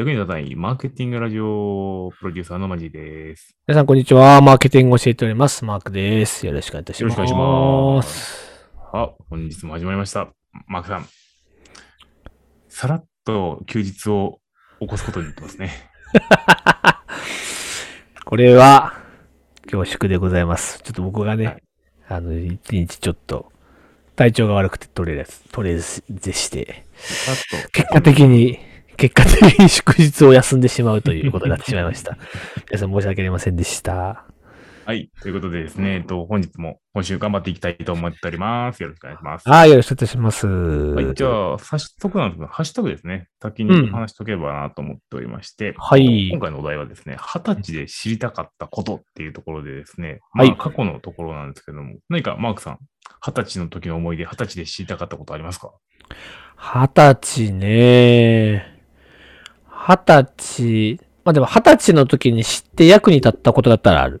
[0.00, 3.54] 役に立たないマーケティングラジオプロデューサーのマジです。
[3.66, 4.40] 皆さん、こんにちは。
[4.40, 5.62] マーケティングを教えております。
[5.62, 6.46] マークです。
[6.46, 7.20] よろしくお願いいたします。
[7.20, 8.60] よろしくお願いします。
[8.94, 10.30] あ、本日も始まりました。
[10.68, 11.06] マークさん。
[12.70, 14.40] さらっと休日を
[14.80, 15.70] 起こすことになってますね。
[18.24, 18.94] これは、
[19.64, 20.80] 恐縮でございます。
[20.82, 21.62] ちょっと僕がね、はい
[22.08, 23.52] あの、一日ちょっと、
[24.16, 26.86] 体調が悪くて取れず、取れずでして。
[27.74, 28.69] 結果的に、
[29.00, 32.18] 結果的に祝日を休んでしまうということになってしまいました。
[32.68, 34.26] 皆さん申し訳ありませんでした。
[34.84, 35.10] はい。
[35.22, 38.82] ということでですね、えっと、本日も今週頑張っていきたいと思っております。
[38.82, 39.48] よろしくお願いします。
[39.48, 40.46] はい、よろしくお願いします。
[40.46, 43.28] はい、じゃあ、早速なんですけど、ハッシュタグですね。
[43.40, 52.78] 先に話しとければなと思っておりまして、はい今回のお題はですね、二十歳で知りたかったことっていうところでですね、はいまあ、過去のところなんですけども、何かマークさん、
[53.24, 55.70] 二十歳の時の思い出、二十歳で知りたかったことありますか？
[56.58, 58.79] 二十歳ね。
[59.88, 61.00] 二十歳。
[61.24, 64.20] まあでも二十歳の時に知って役に立ったことだったらある。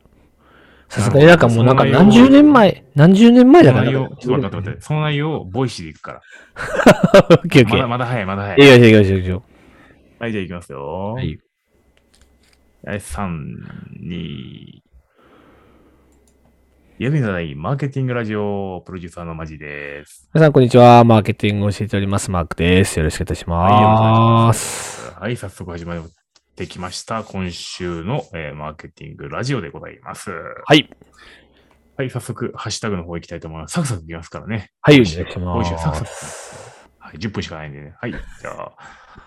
[0.88, 3.84] さすがになんかもうなんか何十年前、何十年前だから。
[3.84, 6.22] その内容、ちょっと待って待ってその内容を Voicy でいくから。
[7.30, 7.76] オッケーオッケー。
[7.76, 8.60] まだまだ早い、まだ早いい。
[8.60, 9.40] やいやいやいやいや。
[10.18, 11.12] はい、じゃあいきますよ。
[11.14, 11.38] はい。
[12.84, 13.28] はい、3、
[14.02, 14.90] 2、
[17.00, 20.28] 役に立たないマーケティングラジオプロデューサーのマジです。
[20.34, 21.02] 皆さんこんにちは。
[21.04, 22.30] マーケティングを教えております。
[22.30, 22.98] マークです。
[22.98, 26.02] よろしくお願いしはい、はい、早速始まっ
[26.56, 27.24] てきました。
[27.24, 30.30] 今週の、えーマーケティングラジオでございます。
[30.64, 30.88] はい。
[31.98, 33.74] はい、早速、ハッシュタグの方行きたいと思います。
[33.74, 34.70] サクサクいきますからね。
[34.80, 36.88] はい、お願いしま Voicy サクサクす。
[36.98, 37.94] はい、10分しかないんでね。
[38.00, 38.72] はい、じゃあ、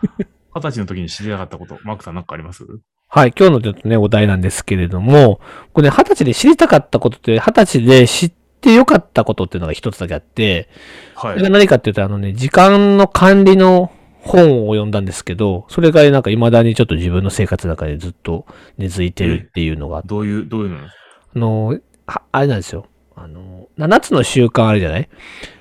[0.56, 2.66] 二十歳の時に知りたかったこと、マークさん何かあります？
[3.08, 5.42] はい、今日のちょっとね、お題なんですけれども、
[5.74, 10.70] これね、二十歳で知りたかったことって、二十歳で知ってよかったことっていうのが一つだけあって、
[11.14, 11.50] はいそれが。
[11.52, 13.92] 何かっていうと、あのね、時間の管理の
[14.24, 18.46] 本を読んだんですけど、それがなんか未だにちょっと自分の生活の中でずっと
[18.78, 20.78] 根付いてるっていうのが、どういう、どういうの？
[20.78, 22.88] あの、はあれなんですよ。
[23.16, 25.10] あの、7つの習慣あるじゃない？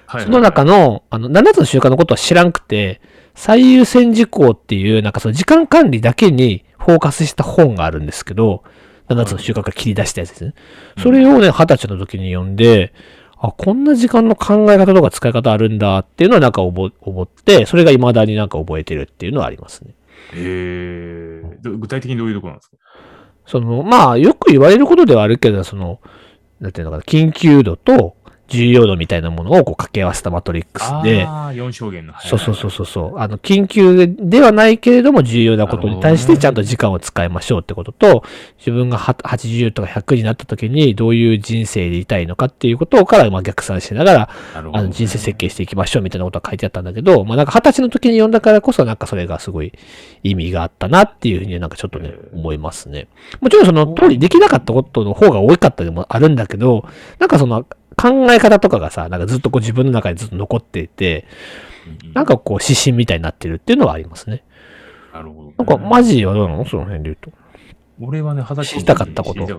[0.06, 0.24] はい。
[0.24, 3.00] その中の、あの、7つの習慣のことは知らんくて、
[3.34, 8.62] 最優先事項っていう、なんかその時間管理だけにフォーカスした本があるんですけど、
[9.08, 10.54] 7つの習慣から切り出したやつですね。
[10.98, 12.94] それをね、20歳の時に読んで、
[13.44, 19.94] あ、こんな時間の考え方とか使い方あるんだっていうのはなんか覚覚って、それが未だになんか覚えてるっていうのはありますね。
[20.34, 22.76] えー、ど具体的にどういうところなんですか？
[23.44, 26.00] その、まあ、よく言われることではあるけど、その、
[26.60, 28.14] なんていうのかな、緊急度と
[28.52, 32.12] 重要度みたいなものをこう掛け合わせたマトリックスで、ああ、4証言の。
[32.12, 33.18] はいそうそうそうそうそう。
[33.18, 38.24] あの、緊急ではないけれども重要なことに対してちゃんと時間を使いましょうってことと、
[38.58, 49.72] 自分がは80とか100になった時にどういう人生でいたいのかっていうことから、まあ逆算しながら、あの、人生設計していきましょうみたいなことが書いてあったんだけど、まあなんか20歳の時に読んだからこそなんかそれがすごい
[50.22, 53.08] 意味があったなっていうふうになんかちょっとね、思いますね。
[53.40, 56.86] もちろんその通りできなかったことの方が多かったでもあるんだけど、
[57.18, 57.66] なんかその
[58.02, 61.26] 考え方とかがさ、なんかずっとこう自分の中にずっと残っていて、
[61.86, 64.44] うんうんなんかこう指針みたいになってるっていうのはありますね。
[65.12, 65.54] なるほどね。
[65.58, 66.64] なんかマジはどうなの？
[66.64, 67.32] その辺で言うと。
[68.00, 69.58] 俺はね、二十歳の時に知りたかったこと二十歳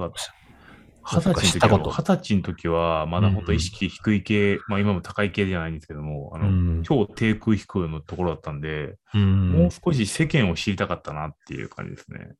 [1.58, 6.84] の時は、二十歳の時は、まだ本当意識低い系、まあ今も高い系じゃないんですけども、あの、うん。
[6.84, 9.18] 超低空飛行のところだったんで、う。
[9.18, 12.36] もうん少し世間を知りたかったなっていう感じですね。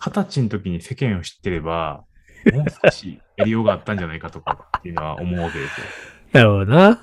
[0.00, 2.04] 二十歳の時に世間を知ってれば、
[2.52, 5.86] もう少しやりようがあったんじゃないかとかっていうのは思うわけですよ。
[6.32, 7.00] なるほどな。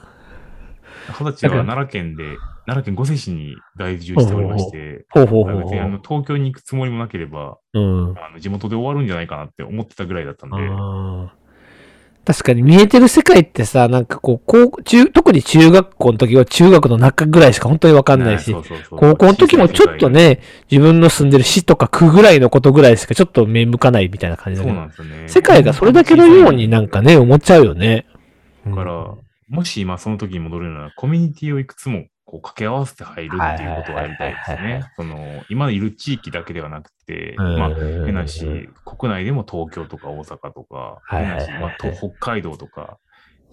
[1.07, 7.79] 二十歳は奈良県で、奈良県御所市に在住しておりまして、ほうほうほうほ別にあの東京に行くつもりもなければ、う。
[7.79, 8.17] うん。
[8.17, 10.57] あの地元で終わるんじゃないかなって思ってたぐらいだったんで、
[12.25, 20.41] 確かに見えてる世界ってさ、なんかこう、高中、特に中学校の時は中学の中ぐらいしか本当にわかんないし、ねそうそうそう高校の時もちょっと、ね、
[20.71, 25.29] 自分の住んでる市とか区ぐらいのことぐらいしかちょっと目向かないみたいな感じそうだけど、なんですよね。
[25.29, 28.07] 世界がそれだけのようになんかね、思っちゃうよね。
[28.65, 29.13] だから、
[29.47, 34.91] もし今その時に戻れるなら、コミュニティをいくつもこう掛け合わせて入るっていうことをやりたいですはいはいはいはいね。
[34.95, 42.97] その、今いる地域だけではなくて、うんまあ、変なし、国内でも東京とか大阪とか、はいはいはい変なし、まあ、と北海道とか、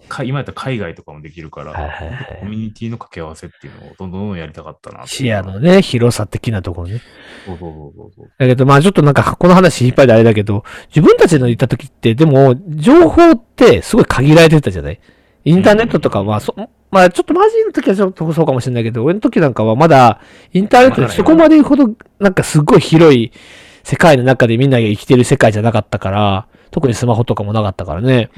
[0.09, 7.01] か今やったら海外とかもできるから、はいはいはいコミュニティの掛け合わせっていうのをどんどんやりたかったな視野のね、広さ的なところね。
[7.45, 8.31] そうそうそうそう。
[8.37, 14.99] だけど、まあちょっとなんか、この話いっぱいであれだけど、自分たちの言った時って、でも、情報ってすごい限られてたじゃない？
[15.45, 16.53] インターネットとかは、そ、
[16.93, 20.21] まあちょっとマジの時はちょっとそうかもしれないけど、俺の時なんかはまだ、
[20.53, 23.31] インターネットでそこまでほど、なんかすごい広い
[23.83, 28.29] 世界の中でみんなが生きてる世界じゃなかったから、特にスマホとかもなかったからね。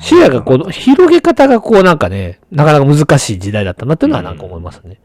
[0.00, 4.98] 視野がこう、広げ方がこうなんかね、なかなか難しい時代だったなっていうのはなんか思いますね。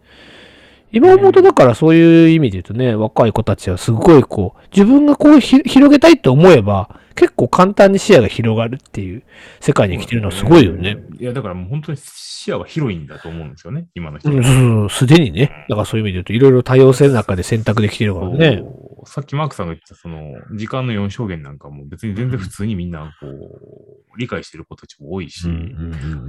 [0.91, 9.23] 今思うとだからそういう意味で言うとね、若い子たちはすごいこう、自分がこうひ広げたいと思えば、結構簡単に視野が広がるっていう
[9.59, 10.97] 世界に生きてるのはすごいよね。
[11.19, 14.35] いや、だからもう本当に視野は広いんだと思うんですよね、今の人は。
[14.35, 15.65] うん、すでにね。
[15.67, 18.63] だからそういう意味で言うと、いろいろ多様性の中で選択できてるからね。
[19.07, 25.47] さっきマークさんが言った、その、時間の4証言なんかも別に全然普通にみんな、こう、理解してる子たちも多いし、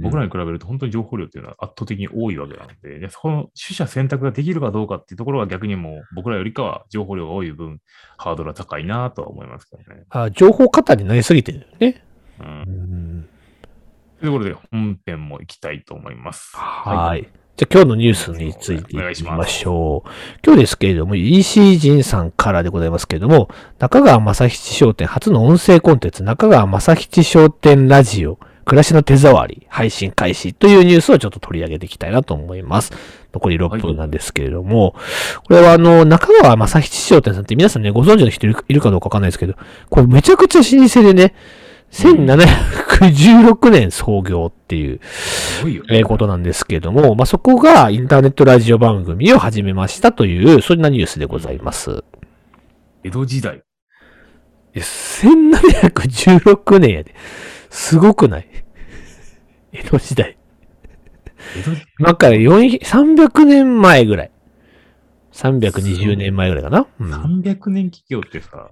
[0.01, 7.79] 僕らに比べると本当に情報量っていうのは圧倒的に多いわけなので、でそこの取捨選択ができるかどうかっていうところは逆にもう僕らよりかは情報量が多い分、
[8.17, 10.05] ハードルは高いなとは思いますけどね。
[10.09, 12.03] あ情報過多になりすぎてるよね。
[12.39, 12.47] うん。
[12.47, 12.51] う
[12.85, 13.29] ん
[14.19, 16.51] ということで、本編も行きたいと思います。
[16.55, 17.29] はい。
[17.59, 20.09] じゃあ今日のニュースについていきましょう。
[20.45, 32.93] 今日ですけれども、EC 人さんからでございますけれども、中川正七商店初の音声コンテンツ、中川正七商店ラジオ、暮らしの手触り、配信開始というニュースをちょっと取り上げていきたいなと思います。
[33.33, 34.95] 残り6分なんですけれども、
[35.45, 39.55] これはあの、中川正七商店さんって皆さんね、ご存知の人いるいるかどうかわかんないですけど、
[39.89, 41.33] これめちゃくちゃ老舗でね、
[41.91, 44.99] 1716年創業っていう、
[45.89, 52.03] えーことなんですけれども、まあ、そこがインターネットラジオ番組を始めましたという、そんなニュースでございます。
[53.03, 53.63] 江戸時代。
[54.75, 57.15] え1716年やで。
[57.69, 58.47] すごくない？
[59.71, 60.37] 江戸時代。
[61.57, 64.31] 江戸時今から400 300年前ぐらい。
[65.33, 66.85] 320年前ぐらいかな。
[66.99, 68.69] うん300年企業ってさ、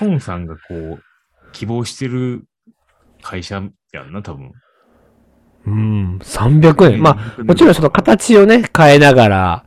[0.00, 1.02] 孫さんがこう、
[1.54, 2.44] 希望してる
[3.22, 3.62] 会社
[3.92, 4.52] やんな、多分。
[5.66, 7.02] うん、300年。
[7.02, 9.64] まあ、もちろんその形をね、変えながら、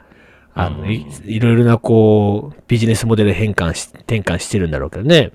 [0.54, 5.31] あの、いいろいろなこう、ビジネスモデル変換し、転換してるんだろうけどね。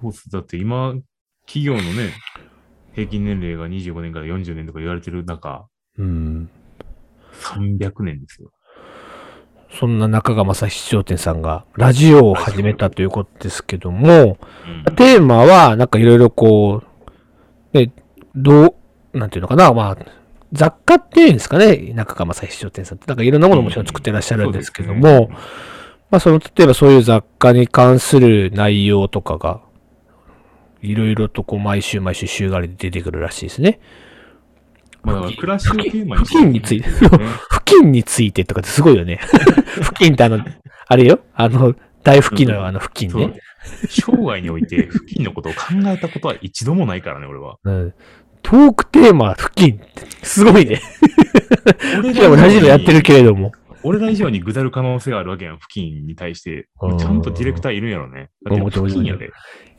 [0.00, 0.94] そうだって今、
[1.46, 2.12] 企業のね、
[2.94, 5.66] 平均年齢が25年から40年とか言われてる中、
[5.98, 6.50] うん。
[7.32, 8.50] 300年ですよ。
[9.78, 14.38] そんな中川正七商店さんがラジオを始めたということですけども、
[14.86, 16.82] うんテーマはなんかいろいろこ
[17.72, 17.92] う、ね、
[18.34, 18.76] ど
[19.12, 19.96] う、なんていうのかな、まあ、
[20.52, 23.06] 雑貨っていうんですかね、中川正七商店さんって。
[23.06, 25.30] なんかいろんなものをもちろん作ってらっしゃるんですけども、
[26.10, 29.60] まあその、例えばそういう雑貨に関する内容とかが、
[30.82, 33.80] いろいろとこう毎週毎週週替わりで出てくるらしいですね。
[35.02, 37.10] まあ、だから暮らしをテーマに付近について、ね付
[37.64, 39.20] 近についてとかってすごいよね。
[39.82, 40.44] 付近ってあの、
[40.86, 43.40] あれよあの、大付近のあの付近ね。
[43.88, 47.56] 生涯において付近のことを考えたことは一度もないからね、俺は。
[47.64, 47.94] うん。
[48.42, 49.80] トークテーマは付近
[50.22, 50.80] すごいね。
[51.98, 53.52] 俺しかもラジオやってるけれども。
[53.84, 56.68] 俺ら以上にぐだる可能性があるわけやん、付近に対して。
[56.80, 58.30] うんちゃんとディレクターいるんやろね。
[58.44, 59.30] だって付近やで。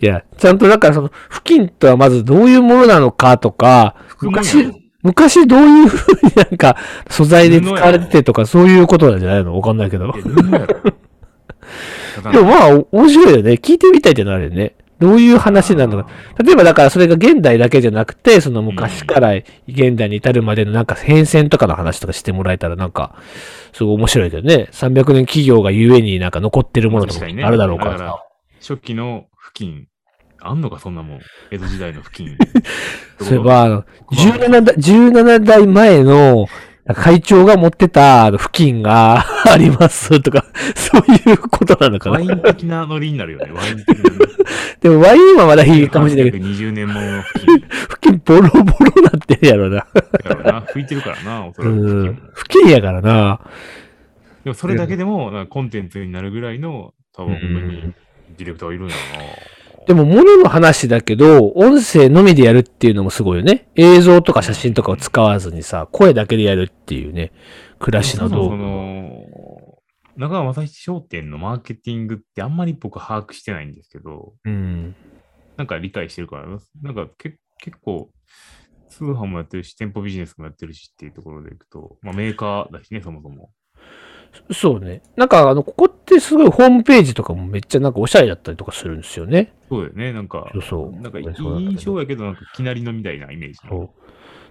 [0.02, 4.74] いや、ちゃんとだからその、付近とはまずどういうものなのかとか、昔ろ、
[5.04, 6.78] 昔どういう風になんか
[7.10, 9.56] 素材で使われててとかそういうことなんじゃないの？
[9.56, 10.12] わかんないけど。
[12.32, 13.52] でもまあ、面白いよね。
[13.54, 14.76] 聞いてみたいってなるよね。
[15.00, 16.10] どういう話なのか。
[16.42, 19.34] 例えばだからそれが現代だけじゃなくて、その昔から
[19.68, 23.16] 現代に至るまでのなんか変遷とかの話とかしてもらえたらなんか、
[23.74, 24.70] すごい面白いけどね。
[24.72, 27.26] 300年企業がゆえになんか残ってるものとか。
[27.26, 27.98] あるだろうからさ。
[27.98, 28.24] だから
[28.62, 29.88] 初期の付近、
[30.44, 31.20] あんのか、そんなもん。
[31.52, 32.38] 江戸時代の付近。
[33.20, 36.48] そういえば、あの17代、17代前の
[36.94, 40.46] 会長が持ってた付近が ありますとか、
[40.76, 42.16] そういうことなのかな？
[42.18, 43.52] ワイン的なノリになるよね。
[43.54, 44.04] ワイン的な。
[44.82, 47.60] でもワインはまだいいかもしれないけど、20年ものの付近。
[47.60, 49.88] 付近ボロボロなってるやろな。
[50.24, 52.22] だからな、吹いてるからな、おそらく付近うん。
[52.36, 53.40] 付近やからな。
[54.44, 57.96] でもそれだけでも、コンテンツになるぐらいの、多分本当にうん
[58.38, 59.30] ディレクターがいるんやろな。
[59.88, 63.70] でも、物の話だけど、音声のみでやるっていうのもすごいよね。
[63.76, 67.32] 映像とか写真とかを使わずにさ、声だけでやるっていうね、
[67.80, 68.58] 暮らしのそもそ。
[68.58, 69.80] の、
[70.16, 74.96] 中川正七商店のマーケティングってあんまり僕把握してないんですけど、うん。
[75.58, 76.48] なんか理解してるから、
[76.82, 78.10] なんかけ結構、
[78.90, 83.50] 通販もやってるし、店舗ビジネスもやってるしっていうところでいくと、まあメーカーだしね、そもそも。
[84.52, 85.02] そうね。
[85.16, 89.54] なんか、あの、ここってすごいホームページとかもめっちゃなんかおしゃれだったりとかするんですよね。
[89.70, 91.02] そうだよね、なんかそう、そう。
[91.02, 93.70] なんかいい印象やけど、なんかきなりのみたいなイメージの。
[93.70, 93.90] そう。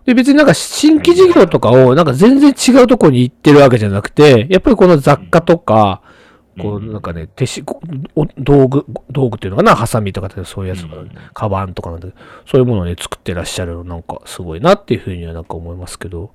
[0.05, 6.02] で、別になんか新規事業とかをなんか全然違うところに行ってるわけじゃなくて、やっぱりこの雑貨とか、
[6.59, 7.65] こう、なんかね、手し、
[8.39, 12.13] 道具、道具っていうのかな、ハサミとかってそういうやつとか、うんカバンとかなんで、
[12.47, 16.33] そういうものをね、作ってらっしゃるの、なんかすごいなっていうふうにはなんか思いますけど。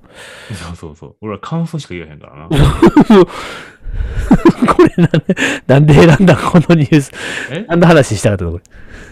[0.52, 1.16] そうそうそう。
[1.20, 2.48] 俺は感想しか言わへんからな。
[4.74, 7.12] これなんで、なんで選んだこのニュース？
[7.50, 7.64] え？
[7.68, 8.64] なんで話したかったのこれ？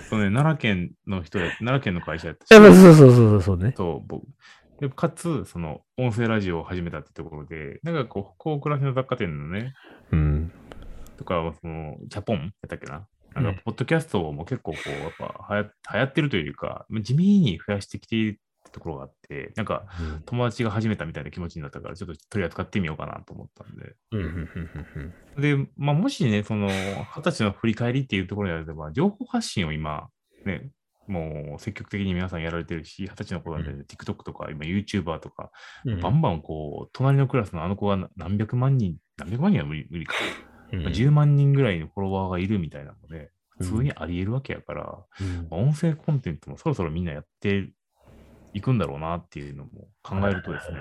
[0.09, 3.75] そうね、奈良県の人や、奈良県の会社やったしそうそうそうそうそうね。
[3.77, 4.25] そう、僕、
[4.81, 9.75] でかつ、その、音声ラジオを始めたってところで、なんかこう、こう暮らしの雑貨店のね、
[10.13, 10.53] うん。
[11.17, 12.37] とか、その、ジャポン？
[12.37, 13.07] やったっけな？
[13.35, 18.41] なんか、ポッドキャストも結構こう、やっぱ流行流行ってるというか、地味に増やしてきている
[18.73, 19.87] ところがあって、なんか、
[20.27, 23.95] 友達が始めたみたいな気持ちになったから、ちょっと取り扱ってみようかなと思ったんで。
[24.13, 24.21] うん。
[24.21, 25.15] うん。
[25.37, 25.41] うん。
[25.41, 30.09] で、まあ、もしね、その、二十歳の振り返りっていうところであれば、情報発信を今、
[30.45, 30.71] ね、
[31.07, 35.51] もう積極的に皆さんやられてるし、二十歳の頃なんで、TikTok とか、今 YouTuber とか、
[35.85, 36.01] うん。
[36.01, 40.15] バンバンこう、隣のクラスのあの子が何百万人、何百万人は無理無理か、
[40.73, 47.69] うんまあ10万人ぐらいのフォロワーがいるみたいなので、普通にあり得るわけやから、うんまあ音声コンテンツもそろそろみんなやって
[48.53, 50.79] いくんだろうなっていうのも考えるとですね、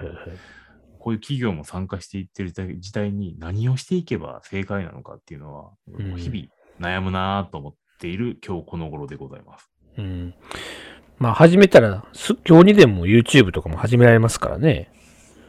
[1.00, 6.48] こういう企業も参加していってる時代に何をしていけば正解なのかっていうのは、ん日々
[6.80, 9.70] 悩むなと思っている今日この頃でございます。
[9.98, 10.34] うん。
[11.18, 14.92] まあ、始めたら、す今日にでも YouTube とかも始められますからね。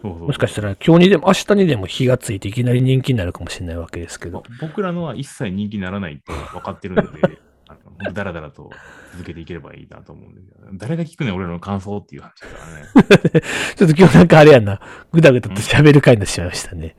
[0.02, 4.44] もしかしたら今日にでも明日にでも火がついていきなり人気になるかもしれないわけですけまど。
[4.60, 7.38] 僕らのは一切人気にならないと分かってるので、
[7.68, 8.70] あのだらだらと
[9.12, 13.42] 続けていければいいなと思うんですけど、誰が聞くねん俺らの感想っていう話だからね。
[13.76, 14.80] ちょっと今日なんかあれやな、
[15.12, 16.96] ぐだぐだと喋る回になってしまいましたね。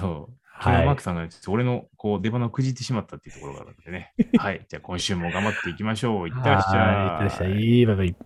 [0.00, 0.42] そう。
[0.62, 4.14] はいマークさんがちょっと俺のこう出花をくじってしまったっていうところがあるのでね。
[4.38, 4.64] はい。
[4.68, 6.28] じゃあ今週も頑張っていきましょう。
[6.28, 7.86] いってらっしゃいいってらっしゃい。
[7.86, 8.16] バイバイ。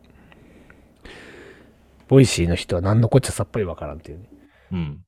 [2.09, 4.29] Voicyの人は何のこっちゃさっぱりわからんっていうね。
[4.73, 5.01] うん。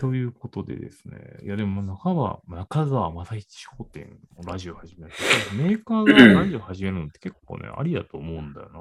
[0.00, 1.18] ということでですね。
[1.44, 5.12] いやでも中川、中川政七商店のラジオ始める。
[5.54, 8.80] メーカーがラジオ始めるのって結構ね、 ありだと思うんだよな。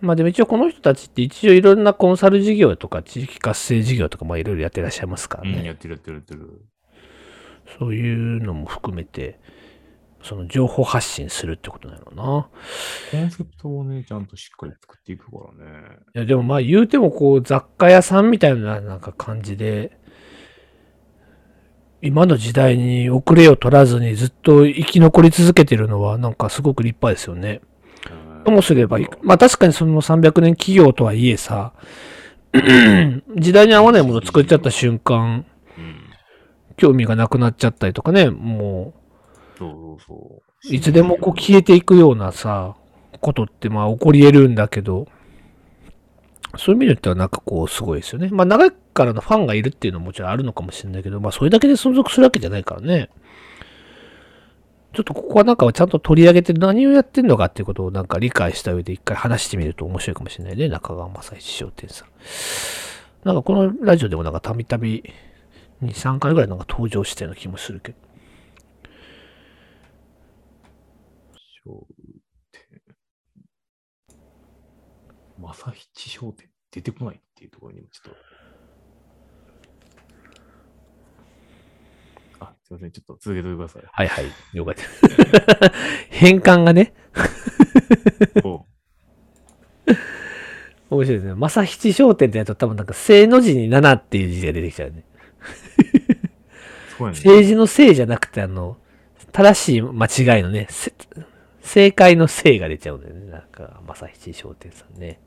[0.00, 5.64] まあでも一応この人たちって一応いろんなコンサル事業とか地域活性事業とかまあいろいろやってらっしゃいますからうん、ね。
[5.64, 6.66] やってるやってるやってる。
[7.78, 9.40] そういうのも含めて、
[10.26, 12.48] その情報発信するってことなのな。
[13.12, 15.96] コンセプトをね、ちゃんとしっかり作っていくからね。
[16.16, 19.96] いやでもまあ言うてもこう雑貨屋さんみたいななんか感じで、
[22.02, 27.60] 今の時代に遅れを取らずにずっと生き残り続けてるのはなんかすごく立派ですよね。
[28.44, 29.06] ともすればいい。
[29.22, 31.72] まあ確かにその300年企業とはいえさ、
[33.36, 35.46] 時代に合わないものを作っちゃった瞬間、
[35.78, 36.00] うん。
[36.76, 38.92] 興味がなくなっちゃったりとかね、も
[39.58, 40.74] そうそうそう。
[40.74, 42.76] いつでもこう消えていくようなさ、
[43.20, 45.06] ことってまあ起こり得るんだけど、
[46.58, 48.28] そういう意味で言ったらなんかこうすごいですよね。
[48.30, 53.10] まあ長いからのファンがいるっていうのももちろんあるのかもしれないけど、まあそれだけで存続するわけじゃないからね。
[54.92, 60.68] ちょっとここはなんかちゃんと取り上げて何をやってんのかっていうことをなんか理解した上で一回話してみると面白いかもしれないね。
[60.68, 62.08] 中川正一商店さん。
[63.26, 65.02] なんかこのラジオでもなんかたびたび
[65.82, 67.98] 2、3回ぐらいなんか登場したような気もするけど。
[71.66, 71.86] 商
[72.52, 72.80] 店。
[75.38, 78.12] 正七商店出てこないっていうところにもちょっ
[82.38, 82.44] と。
[82.44, 82.92] あ、すいません。
[82.92, 83.82] ちょっと続けてください。
[83.90, 84.24] はいはい。
[84.54, 85.00] 了解です。
[86.10, 86.94] 変換がね、
[88.44, 88.64] お
[90.88, 91.34] 面白いですね。
[91.34, 94.96] 正七商店ってやると多分なんか正の字に7っていう字が出てきちゃうね。
[94.96, 95.04] ね。
[96.98, 98.76] 政治の正じゃなくてあの、
[99.32, 100.94] 正しい間違いのね、せ
[101.66, 103.26] 正解の正が出ちゃうんだよね。
[103.28, 105.20] なんか、正七商店さんね。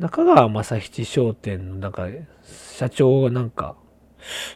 [0.00, 2.08] 中川正七商店のなんか、
[2.42, 3.76] 社長がなんか、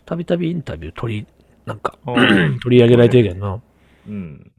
[0.04, 1.26] たびたびインタビュー取り、
[1.66, 1.96] なんか、
[2.64, 3.62] 取り上げられてるけどな。
[4.08, 4.52] うん。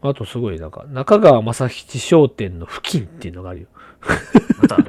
[0.00, 3.68] あとすごいなんか、中川正七商店の付近っていうのがあるよ。
[4.62, 4.84] また、ま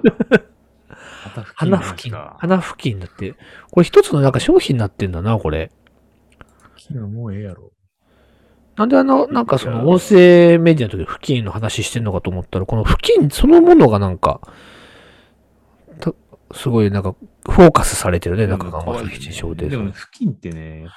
[1.35, 2.11] た付近花 付近。
[2.13, 2.37] か。
[2.39, 3.35] 花付近だって。
[3.71, 5.69] これ一つのなんか商品になってんだな、これ。
[6.77, 7.73] 付近はもうええやろ。
[8.75, 14.41] なんであの、なんかその音声メディアの時に付近の話してんのかと思ったら、この付近そのものがなんか、
[15.99, 16.11] た
[16.53, 17.15] すごいなんか、
[17.45, 19.91] フォーカスされてるね、中川正七商店でもね。
[19.91, 20.87] 付近ってね、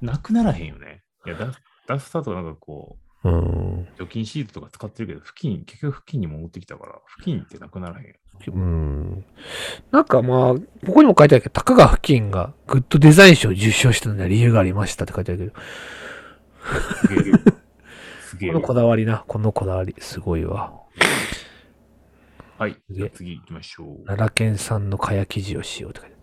[0.00, 1.02] なくならへんよね。
[1.26, 1.52] いや、ダ
[1.86, 3.88] ダスターとかなんかこう、うん。
[3.98, 8.14] 除菌シートとか使ってるけど、付近、結局付近に戻ってきたから、付近ってなくならへん。
[8.48, 9.24] うん。
[9.90, 10.54] なんかまあ、
[10.86, 15.52] ここにも書いてあるけど、高川付近がグッドデザイン賞を受賞したのには理由がありましたって書いてあるけど、
[17.06, 17.32] すげえ。
[18.22, 18.60] すげえこの。
[18.60, 20.72] こだわりな、このこだわり、すごいわ。
[22.58, 22.76] はい。
[22.90, 24.04] じゃあ次行きましょう。
[24.04, 26.20] 奈良県産の蚊帳生地を使用って書いてある。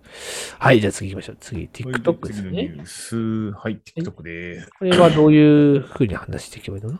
[0.59, 1.37] はい、じゃあ次行きましょう。
[1.39, 2.49] 次、はい TikTok ですね。
[2.49, 3.51] 次のニュース。
[3.53, 4.65] はい、TikTok で。
[4.77, 6.99] これはどういう風に話していけばいいの？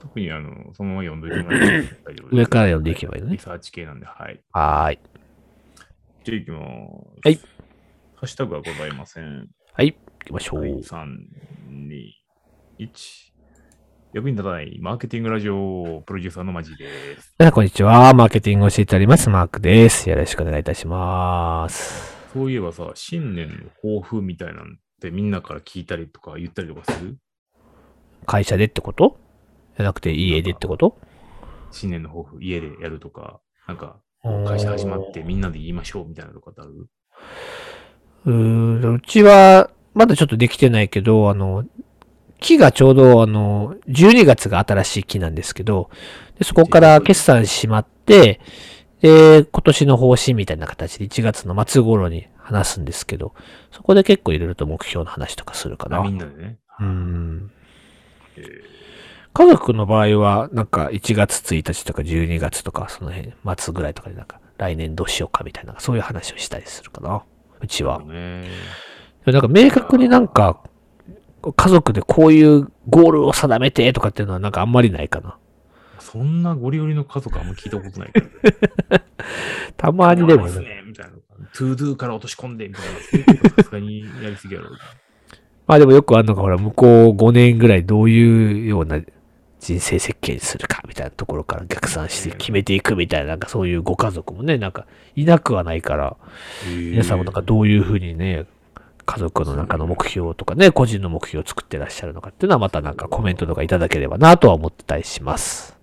[0.00, 4.40] 特にあの、そのまま読んどいてもらって大丈夫です上から読んでいけばいいのねリサーチ系なんで、はい。
[4.52, 4.98] はーい。
[6.24, 7.28] じゃあ行きます。
[7.28, 7.36] はい。
[7.36, 9.48] ハッシュタグはございません。
[9.72, 10.60] はい、行きましょう。
[10.60, 11.04] はい、3、
[11.68, 12.10] 2、
[12.80, 12.88] 1。
[14.14, 16.88] 役に立たないマーケティングラジオプロデューサーのマジで
[17.20, 17.34] す。
[17.52, 18.14] こんにちは。
[18.14, 19.28] マーケティングを教えております。
[19.28, 20.08] マークです。
[20.08, 22.16] よろしくお願いいたします。
[22.32, 27.18] そういえばさ、新年の抱負みたいなんてみんなから聞いたりとか言ったりとかする？
[28.24, 29.18] 会社でってこと？
[29.76, 30.96] じゃなくて家でってこと？
[31.70, 33.98] 新年の抱負、家でやるとか、なんか、
[34.46, 36.88] 会社始まってみんなで言いましょうみたいなとかってある？
[38.26, 41.64] うーんうちは、まだちょっとできてないけど、あの、
[42.40, 45.90] 木がちょうど、あの、12月が新しい木なんですけど、
[46.38, 48.40] でそこから決算しまって、
[49.00, 53.34] で、今年の方針みたいな形で1月の末頃に話すんですけど、
[53.70, 56.00] そこで結構いろいろと目標の話とかするかな。
[56.00, 56.58] あみんなでね。
[56.80, 57.50] うん。
[58.36, 58.74] えー
[59.36, 67.24] 家族の場合は、なんか1月1日とか12月とか、その辺、末ぐらいとかでなんか、来年どうしようかみたいな、そういう話をしたりするかな。
[67.60, 68.00] うちは。
[68.04, 68.44] ね。
[69.32, 70.60] なんか明確になんか、
[71.56, 75.36] 家族でこういうゴールを定めてとかっていうのはなんかあんまりないかな。
[75.98, 78.12] そんなゴリゴリの家族あんま聞いたことない。
[79.76, 80.60] たまにでもね。
[80.60, 81.12] ねみたいな。
[81.52, 82.84] ToDo から落とし込んで、みたい
[83.42, 83.50] な。
[83.50, 84.70] さすがにやりすぎやろ。
[85.66, 89.00] まあでもよくあるのがほら、向こう5年ぐらいどういうような
[89.60, 96.16] 人生設計にするかみたいなところから逆算して決めていくみたいな、なんかそういうご家族もね、なんかいなくはないから、
[96.66, 98.46] 皆皆さんもなんかどういうふうにね、
[99.14, 105.78] 家族の中の目標とかね、個人の目標を作ってらっしゃるのかっていうのはまたなんかコメントとかいただければなとは思ってたりします。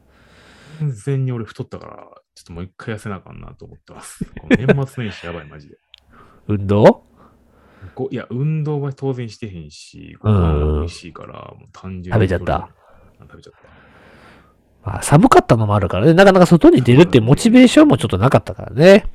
[0.79, 1.93] 完全に俺太ったから、
[2.35, 4.25] ちょっともう一回痩せなあかんなと思ってます。
[4.49, 5.77] 年末年始やばい、マジで。
[6.47, 7.03] 運動？
[7.95, 12.11] こいや、運動は当然してへんし、うんご飯が美味しいから、もう単純に。
[12.11, 12.69] 食べちゃった？
[13.19, 13.27] うん。
[13.27, 14.89] 食べちゃった。
[14.91, 19.05] まあ寒かったのもあるからね、なかなか外に出るっていうモチベーションもちょっとなかったからね。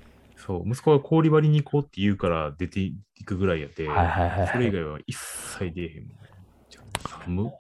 [0.47, 4.49] そう、息子が氷張りに行こうって言うから出ていくぐらいやって、はいはいはいはい。
[4.49, 6.07] それ以外は一切出えへん
[7.25, 7.53] 寒っ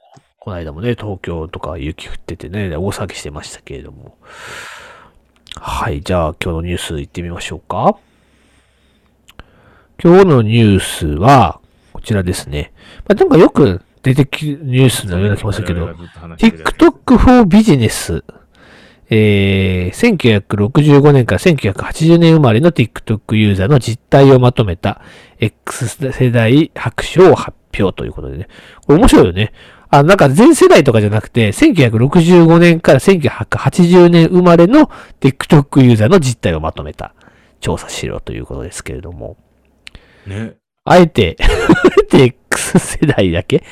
[0.46, 4.16] この間もね、東京とか雪降っててね、大騒ぎしてましたけれども。
[5.56, 7.98] はい、じゃあ今日のニュース行ってみましょうか。
[10.00, 11.60] 今日のニュースは、
[11.92, 12.72] こちらですね。
[13.08, 18.22] まあ、なんかよく出てきるニュースのような気もするけど、TikTok for Business。
[19.08, 25.00] えー、1965年から1980年生まれの TikTok ユーザーの実態をまとめた
[25.38, 28.48] X 世代白書を発表ということでね。
[28.86, 29.52] これ面白いよね。
[29.88, 34.90] あ、なんか全世代とかじゃなくて、1965年から1980年生まれの
[35.20, 37.14] TikTok ユーザーの実態をまとめた
[37.60, 39.36] 調査資料ということですけれども。
[40.26, 40.56] ね。
[40.84, 41.44] あえて、あ
[42.00, 43.62] えて X 世代だけ？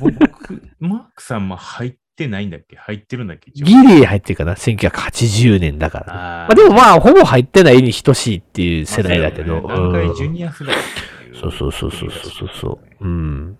[0.00, 2.76] 僕、マークさんも入ってないんだっけ？
[2.76, 3.50] 入ってるんだっけ？
[3.52, 9.62] ギリ入ってるかな ?1980 年だからまあでもまあ、ほぼ入ってないに等しいっていう世代だけど。
[9.62, 10.78] まあねジュニア世代っ
[11.20, 13.04] ていうそうそうそうそうそうそう。
[13.04, 13.58] うん。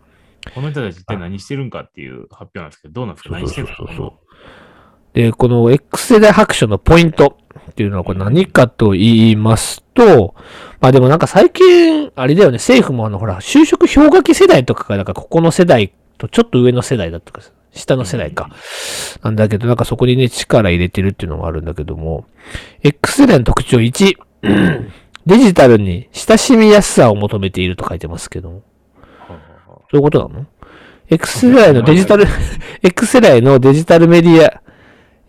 [0.54, 3.34] この人たち一体何してるんかっていう発表なんですけど、どうなんですか？
[3.34, 4.12] 何してるんですかそうそうそう。
[5.14, 7.36] で、この X 世代白書のポイント
[7.70, 10.34] っていうのはこれ何かと言いますと、
[10.80, 18.50] まあでもなんか最近、あれだよね、政府もあの、ほら、就職氷河期世代とかが、なんかここの世代とちょっと上の世代だとか、下の世代か。
[19.22, 22.26] なんだけど、なんかそこにね、力入れてるっていうのもあるんだけども、
[22.82, 24.14] X 世代の特徴1、
[25.24, 28.62] デジタルに親しみやすさを求めていると書いてますけども。
[29.90, 30.46] そういうことなの
[31.08, 32.26] ?X 世代のデジタル、
[32.82, 34.62] X 世代のデジタルメディア、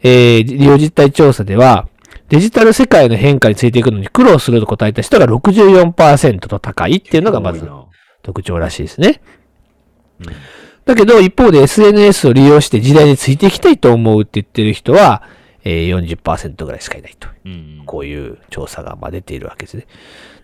[0.02, 1.88] えー、利用実態調査では、
[2.30, 7.70] デジタル世界の変化についていくのに苦労すると答えた人が64%と高いっていうのがまず
[8.24, 9.22] 特徴らしいですね。
[10.20, 15.24] うんだけど、一方で SNS を利用して時代についていきたいと思うって言ってる人は、
[15.64, 17.30] えー、40%ぐらいしかいないと。
[17.46, 19.88] うんこういう調査がまあ出ているわけですね。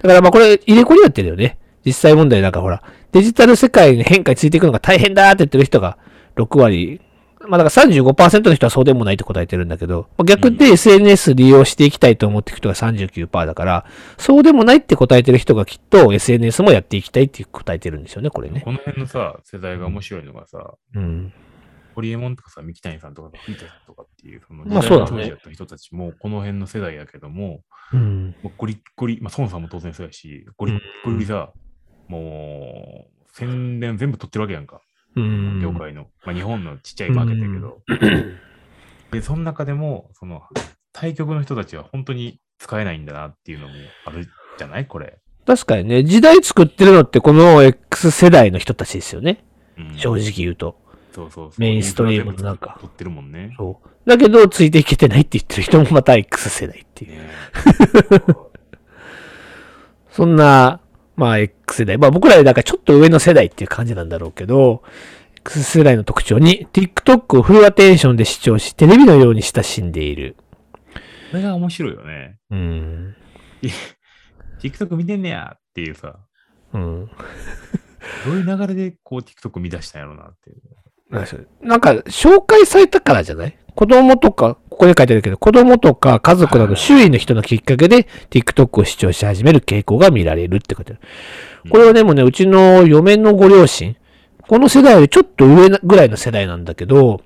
[0.01, 1.57] だからまあこれ入れ子になってるよね。
[1.85, 5.97] 実際問題なんかほら、デジタル世界に変化についていくのが大変だって言ってる人が
[6.35, 7.01] 6割。
[7.49, 13.85] まあだから35%の人はそうでもないって答えてるんだけど、まあ逆で SNS 利用していきたいと思っていく人が39%だから、
[14.17, 18.61] そうでもないって答えてる人がきっと SNS もやっていきたいって答えてるんですよね、これね。
[18.61, 21.33] この辺のさ、世代が面白いのがさ、うん。
[21.95, 28.35] ホリエモンとかさ、三木谷さんとか、藤田さんとかっていう、そのまあそうだね人たちも、この辺の世代やけども、うん。
[28.43, 31.51] もうゴリッゴリ、まあ、孫さんも当然そうやし、ゴリッゴリさ、
[32.07, 34.81] もう、宣伝全部取ってるわけやんか。
[35.15, 35.59] うん。
[35.61, 36.07] 業界の。
[36.25, 37.81] まあ、日本のちっちゃいマーケットやけど。
[39.11, 40.43] で、その中でも、その、
[40.93, 43.73] 対局の人たちは本当に使えないんだなっていうのも
[44.05, 44.87] あるじゃない？
[44.87, 45.19] これ。
[45.45, 49.43] 確かにね、時代作ってるのってこの X 世代の人たちですよね。
[49.77, 50.77] うん正直言うと。
[51.15, 51.61] そうそうそう。
[51.61, 53.55] メインストリームの中取ってるもんね。
[53.57, 53.89] そう。
[54.09, 57.11] だけど、ついていけてないって言ってる人もまた X 世代っていう。
[57.13, 57.29] ね
[60.11, 60.81] そんな、
[61.19, 61.97] まあ X 世代。
[61.97, 64.81] まあ僕らよりなんかちょっと上の世代っていう感じなんだろうけど、
[65.41, 70.35] X 世代の特徴に、TikTok をフルアテンションで視聴し、テレビのように親しんでいる。
[71.31, 72.37] これが面白いよね。
[72.51, 73.15] うん。
[74.61, 76.19] TikTok 見てんねやっていうさ、
[76.73, 77.09] うん。
[78.25, 80.57] どういう流れでこう TikTok 見出したんやろうなっていう。
[81.65, 83.57] なんか、紹介されたからじゃない？
[83.75, 91.01] 子供とか、ここで書いてあるけど、子供とか家族など周囲の人のきっかけで TikTok を視聴し始める傾向が見られるって書いてある。
[91.69, 93.97] これはでもね、うちの嫁のご両親、
[94.47, 97.21] この世代よりちょっと上なぐらいの世代なんだけど、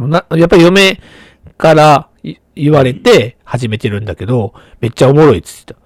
[0.00, 1.00] なやっぱり嫁
[1.56, 5.80] からい言われて始めてるんだけど、めっちゃおもろいっつってた。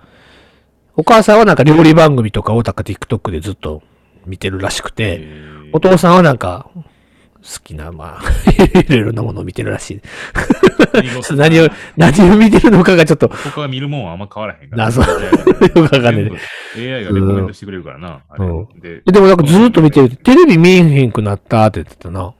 [0.97, 3.83] お母さんはなんか料理番組とかをなんか TikTok でずっと
[4.25, 6.71] 見てるらしくて、えーお父さんはなんか、
[7.45, 8.23] 好きな、まあ、
[8.81, 10.01] いろいろなものを見てるらしい。
[11.37, 14.85] 何を、何を見てるのかがちょっと、他が見るもんはあんま変わらへんから。
[14.87, 15.07] 謎よ
[15.71, 18.23] くわかんない AI がレコメントしてくれるからな。
[18.81, 20.17] で、でもなんかずーっと見てる。
[20.17, 22.33] テレビ見えへんくなったって言ってたな。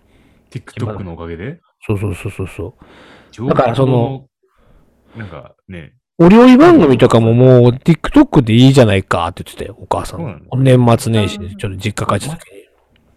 [0.51, 2.85] TikTok のおかげで、そうそうそうそうそう。
[3.31, 4.27] 情だからその、
[5.17, 10.41] なんかね、お料理番組とかももう TikTok でいいじゃないかって言ってたよ、お母さん。
[10.57, 12.65] 年末年始でちょっと実家帰った時に。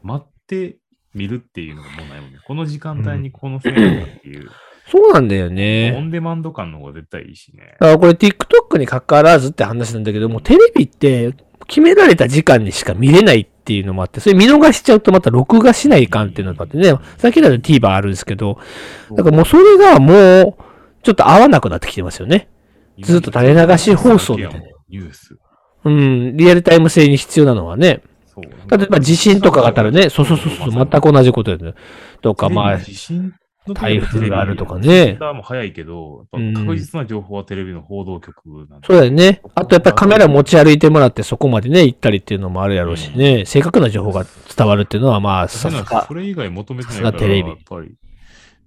[0.03, 0.77] 待って
[1.17, 2.39] 見るっていうのがもうないもんね。
[2.45, 4.49] この時間帯にこのせいなんだっていう、
[4.89, 5.99] そうなんだよオね。
[5.99, 7.75] ンデマンド感の方が絶対いいしね。
[7.79, 11.33] だからこれ TikTok に関わらずって話なんだけども、テレビって
[11.67, 18.59] 決められた時間にしか見れないっていうのもあって、それ見逃しちゃうとまた録画しないかんっていうのがあってね、さっきだと TVer あるんですけど、
[19.11, 20.63] だからもうそれがもう、
[21.03, 22.47] ちょっと合わなくなってきてますよね。
[22.99, 25.37] ずっと垂れ流し放送みたいなニュース。
[25.83, 28.01] うん、リアルタイム性に必要なのはね。
[28.41, 30.53] 例えば地震とかがあったらね、そうそうそう。
[30.53, 31.79] そう、全く同じことだよね。
[32.21, 33.33] とか、まあ、地震
[33.73, 35.17] 台風があるとかね。
[35.19, 38.87] も早いけど、確実な情報はテレビの報道局なんで。
[38.87, 39.41] そうだよね。
[39.55, 46.05] あとやっぱりカメラ持ち歩いてもらってそこまでね、行ったりっていうのもあるやろうしね、正確な情報が伝わるっていうのはまあ、さすが。
[46.07, 46.13] そ。
[46.13, 47.49] れ以外求めてないから、がテレビ。
[47.49, 47.91] やっぱり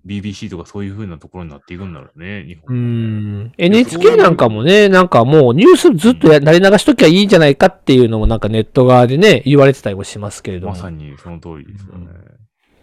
[0.06, 2.76] BBC とかそういう風なところになっていくんだろうね、日う本。
[3.44, 3.52] ん。
[3.58, 10.72] NHK なんかもね、なんかもうニュースずっとや、なり流しときゃいいんじゃないかっていうのもなんかネット側でね、言われてたりもしますけれども。
[10.72, 12.08] まさにその通りですよね。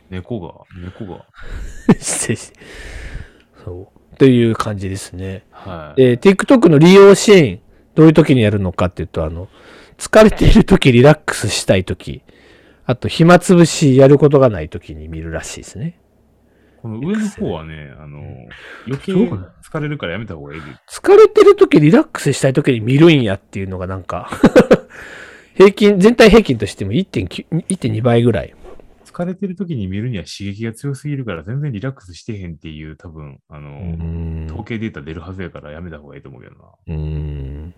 [0.10, 1.25] 猫が、猫が。
[1.99, 2.51] 失礼し
[3.63, 4.17] そう。
[4.17, 5.43] という感じですね。
[5.51, 6.01] はい。
[6.01, 7.60] で、TikTok の利用シーン、
[7.95, 9.47] どういう時にやるのかっていうと、あの、
[9.97, 12.21] 疲れている時、リラックスしたい時、
[12.86, 15.99] あと、暇つぶしやることがない時に見るらしいですね。
[16.82, 18.20] この上の方はね、あの、
[18.86, 24.30] 余計疲れるからやめた方がいいで疲れてる時、リラックスしたい時に見るんやっていうのがなんか、
[25.56, 28.54] 平均、全体平均としても1.9 1.2倍ぐらい。
[29.06, 36.62] 疲れてる時に見るには刺激が強すぎるから全然リラックスしてへんっていう多分、あの、うん統計データ出るはずやからやめた方がいいと思うけどな。
[36.88, 37.74] うーん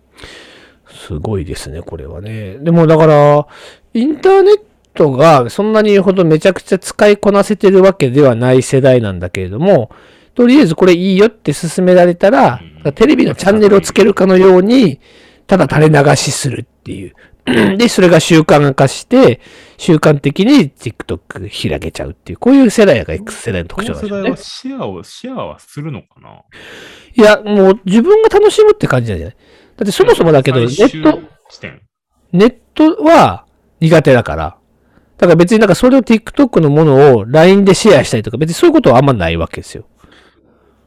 [0.86, 2.58] すごいですね、これはね。
[2.58, 3.46] でもだから、
[3.94, 4.60] インターネッ
[4.94, 9.90] トがそんなにほどめちゃくちゃ使いこなせてるわけではない世代なんだけれども、
[10.34, 15.00] とりあえずこれいいよって勧められたらうん、テレビのチャンネルをつけるかのように、
[15.46, 17.14] ただ垂れ流しするっていう。
[17.76, 19.40] で、それが習慣化して、
[19.76, 24.82] 習慣的に TikTok 開けちゃうっていう、こういう世代が X 世代の特徴このなんですよね世代は。
[24.82, 26.42] シェアを、シェアはするのかな？
[27.14, 29.36] いや、もう自分が楽しむって感じなんじゃない？
[29.76, 31.20] だってそもそもだけど、ネット。
[32.32, 33.46] ネットは
[33.80, 34.56] 苦手だから。
[35.20, 39.84] だから別になんかそれを TikTok のものを LINE でシェアしたりとか、別にそういうことはあんまないわけですよ。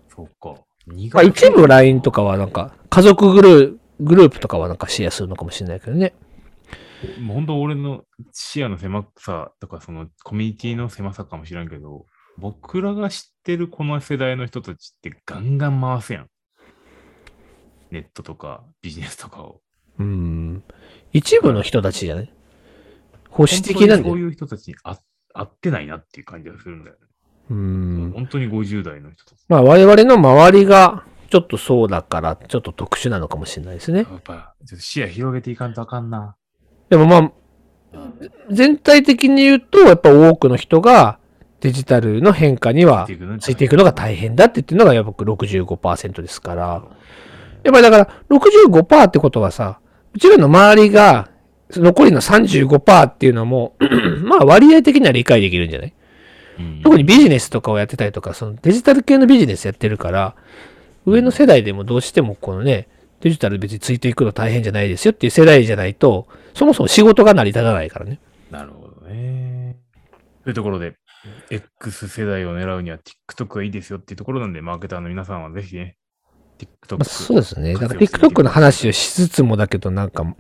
[0.09, 0.59] そうか。
[0.87, 6.15] 苦まあ一部 LINE とかはなんか、家族グルーグループとかはなんかシェアするのかもしれないけどね。
[7.19, 12.07] もう本当俺の視野の狭さとか、そのコミュニティの狭さかもしれんけど、
[12.39, 16.27] 僕らが知ってるこの世代の人たちってガンガン回すやん。
[17.91, 19.61] ネットとかビジネスとかを。
[19.99, 20.63] うん。
[21.11, 22.33] 一部の人たちじゃない
[23.33, 24.99] 保守的なんそういう人たちにあ
[25.33, 27.01] 合ってないなっていう感じがするんだよね。
[27.49, 28.11] うん。
[28.13, 29.39] 本当に50代の人たち。
[29.49, 34.05] まあ我々の周りがちょっとそうだから、ちょっと特殊なのかもしれないですね。
[34.09, 36.35] やっぱ、ちょっと視野広げていかんとあかんな。
[36.89, 37.31] でもまあ、
[38.51, 41.17] 全体的に言うと、やっぱ多くの人が
[41.59, 46.83] デジタルの変化にはついていくのついていくのが大変だって言ってるのがやっぱ65%ですから。
[47.63, 49.79] やっぱりだから65%ってことはさ、
[50.13, 51.29] うちらの周りが
[51.71, 53.76] 残りの35%っていうのも、
[54.23, 55.93] まあ割合的には理解できるんじゃない？
[56.60, 60.36] うん特にビジネスとかをやってたりとか、そのデジタル系のビジネスやってるから、
[61.06, 62.88] 上の世代でもどうしてもこのね、
[63.21, 68.19] デジタル別についていくの大変じゃないですよっていう世代じゃないと、そもそも仕事が成り立たないからね。
[68.52, 69.78] なるほどね。
[70.43, 70.95] というところで、
[71.49, 75.95] X 世代を狙うには TikTok がいいですよっていうところなんで、マーケターの皆さんはぜひね、
[76.60, 77.73] TikTok、まあ、そうですね。
[77.73, 80.36] だから TikTok の話をしつつもだけど、なんか、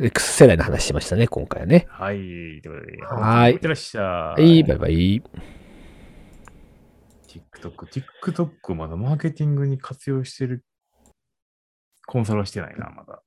[0.00, 1.86] X 世代の話しましたね、今回はね。
[1.88, 2.16] はい。
[2.16, 3.02] ということで。
[3.02, 4.42] はいいってらっしゃい。
[4.42, 5.22] はい、バイバイ。
[7.28, 8.02] TikTok。
[8.22, 10.64] TikTok をまだマーケティングに活用してる
[12.06, 13.22] コンサルはしてないな、まだ。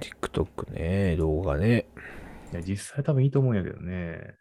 [0.00, 1.86] TikTok ね、動画ね。
[2.52, 4.34] いや、実際多分いいと思うんやけどね。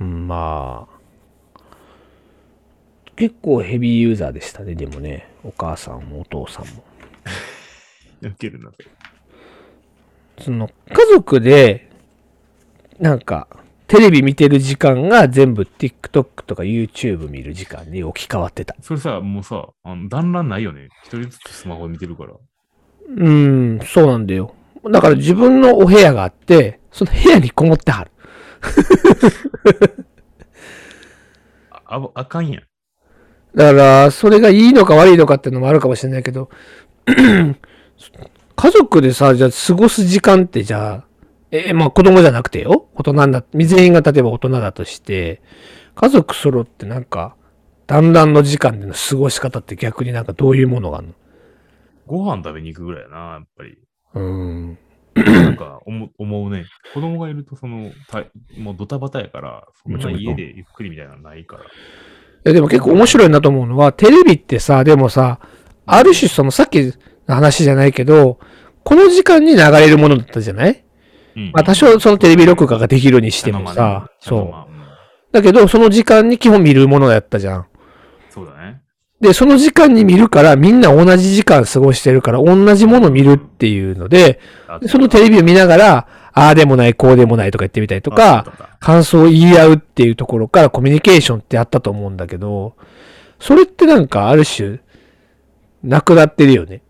[0.00, 0.99] うんまあ、
[3.20, 5.28] 結構ヘビーユーザーでしたね、でもね。
[5.44, 6.82] お母さんもお父さんも。
[8.22, 8.70] 受けるな、
[10.40, 11.90] その、家族で、
[12.98, 13.46] なんか、
[13.88, 18.74] テレビ見てる時間が全部 TikTok とか YouTube 見る時間に置き換わってた。
[18.80, 20.88] それさ、もうさ、あの団らんないよね。
[21.04, 22.32] 一人ずつスマホで見てるから。
[23.06, 24.54] うん、そうなんだよ。
[24.90, 28.10] だから自分のお部屋があって、その部屋にこもってはる。
[31.70, 32.69] あああかんやん。
[33.54, 36.50] だから、それがいいのか悪いのかっていうのもあるかもしれないけど、
[38.56, 41.04] 家族でさ、じゃあ過ごす時間ってじゃあ、
[41.50, 42.88] え、まあ子供じゃなくてよ。
[42.94, 45.42] 大人だ、全員が例えば大人だとして、
[45.94, 47.36] 家族揃ってなんか、
[47.86, 51.14] 団らんの時間での過ごし方って逆になんかどういうものがあるの？
[52.06, 53.78] ご飯食べに行くぐらいやな、やっぱり。
[54.14, 54.78] うん。
[55.16, 56.64] なんか思思うね。
[56.94, 58.24] 子供がいると、その、た
[58.56, 61.64] もうドタバタやから、そんなん家でゆっくりみたいなのないから。
[62.44, 65.38] いやでも結構面白いなと思うのは、テレビってさ、でもさ、
[65.86, 66.94] ある種そのさっき
[67.28, 68.38] の話じゃないけど、
[68.82, 70.84] この時間に流れるものだったじゃない？
[71.36, 74.52] うんまあ多少そのテレビ録画ができるにしてもさね、そう。
[75.32, 77.66] だけど、その時間に基本見るものやったじゃん。
[78.30, 78.80] そうだね。
[79.20, 84.40] で、その時間に見るから、みんな同じ時間過ごしてるから、同じもの見るっていうので
[84.86, 92.76] そのテレビを見ながら、ああでもない、こうでもないとか言ってみたりとあか、感想を言い合うっていうところからコミュニケーションってあったと思うんだけど、
[93.38, 94.80] それってなんかある種、
[95.82, 96.82] なくなってるよね。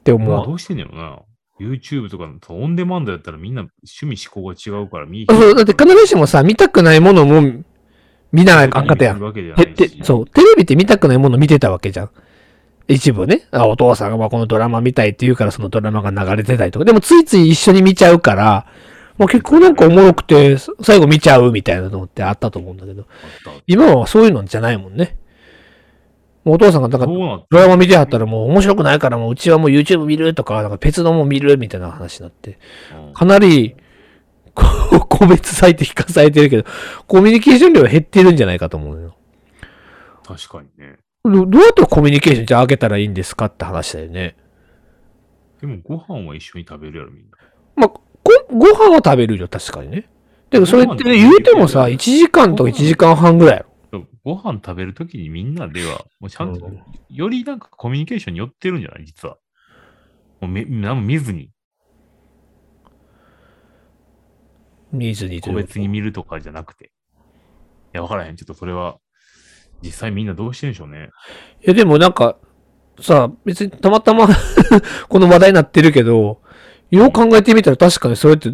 [0.00, 0.28] って思う。
[0.28, 1.18] まあどうしてんのやろな。
[1.60, 7.62] YouTube とかのオンデマンドやったらみんな趣味思考が違うから見そう、だって必ずしもさ、見たくないものも
[8.32, 9.20] 見なあかんかったやん。
[10.02, 12.10] そう、テレビって見たくないもの見てたわけじゃん。
[12.94, 13.46] 一部ね。
[13.52, 16.84] あ、お父さんがまあこのドラマ見たいって言うからそのドラマが流れてたりとか。
[16.84, 18.66] でもついつい一緒に見ちゃうから、
[19.16, 23.06] もう結構なんかおもろくて、最後見ちゃうみたいなのってあったと思うんだけど、
[23.66, 25.18] 今はそういうのじゃないもんね。
[26.44, 32.58] お父さんがなんかドラマ見てはったらもう面白くないからもううちはもう YouTube 見るとか、なんか別のも見るみたいな話になって、
[33.06, 33.76] うんかなり、
[34.54, 36.64] 個別されて引かされてるけど、
[37.06, 39.14] コミュニケーション量が減ってるんじゃないかと思うよ。
[40.26, 40.96] 確かにね。
[41.24, 44.36] どどうやってコミュニケーションじゃあ上げたらいいんですかって話だよね。
[45.60, 47.36] でもご飯は一緒に食べるやろ、みんな。
[47.76, 50.08] まあ、ご、ご飯は食べるよ、確かにね。
[50.50, 54.06] でもそれってね、言うてもさ、1時間とか1時間半ぐらいやろ。
[54.24, 59.36] ご飯食べるときにみんなでは、もうちゃんとうん、よりなんかコミュニケーションに寄ってるんじゃない実は。
[60.40, 61.50] もうめ何も見ずに、
[64.92, 66.86] 見ずにと個別に見るとかじゃなくて。
[66.86, 66.88] い
[67.94, 68.36] や、わからへん。
[68.36, 68.98] ちょっとそれは、
[69.82, 71.10] 実際みんなどうしてんでしょうね。
[71.64, 72.36] いや、でもなんか、
[73.00, 74.28] さ、別にたまたま
[75.08, 76.40] この話題になってるけど、
[76.90, 78.50] よう考えてみたら確かにそれって、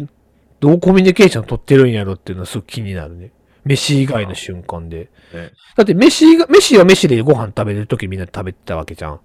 [0.59, 3.31] どうコミュニケーション取ってるんやろっていうのはすごく気になるね。
[3.65, 5.09] 飯以外の瞬間で。
[5.33, 9.19] ねだって飯が、飯は飯でご飯食べるときみんなで食べてたわけじゃん。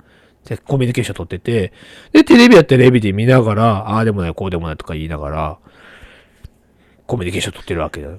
[0.44, 1.72] で、コミュニケーション取ってて、
[2.12, 5.58] で、テレビはテレビで見ながら、ああでもない、こうでもないとか言いながら、
[7.06, 8.18] コミュニケーション取ってるわけだよ。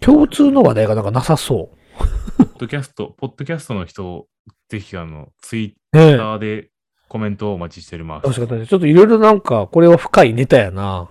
[0.00, 4.26] 共通の話題がなんかなさそポッドキャスト、ポッドキャストの人、
[4.68, 5.78] ぜひあの、ツイッ。
[5.92, 6.70] ターで
[7.08, 8.28] コメントをお待ちしております。
[8.28, 8.34] か。
[8.34, 11.08] ちょっといろいろなんか、これは深いネタやな。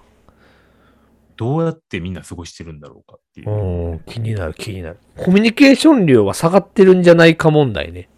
[1.36, 3.50] どうやってみんな過ごしてるんだろうかっていう。
[3.50, 5.00] うん、気になる、気になる。
[5.18, 8.10] コミュニケーション量は下がってるんじゃないか問題ね。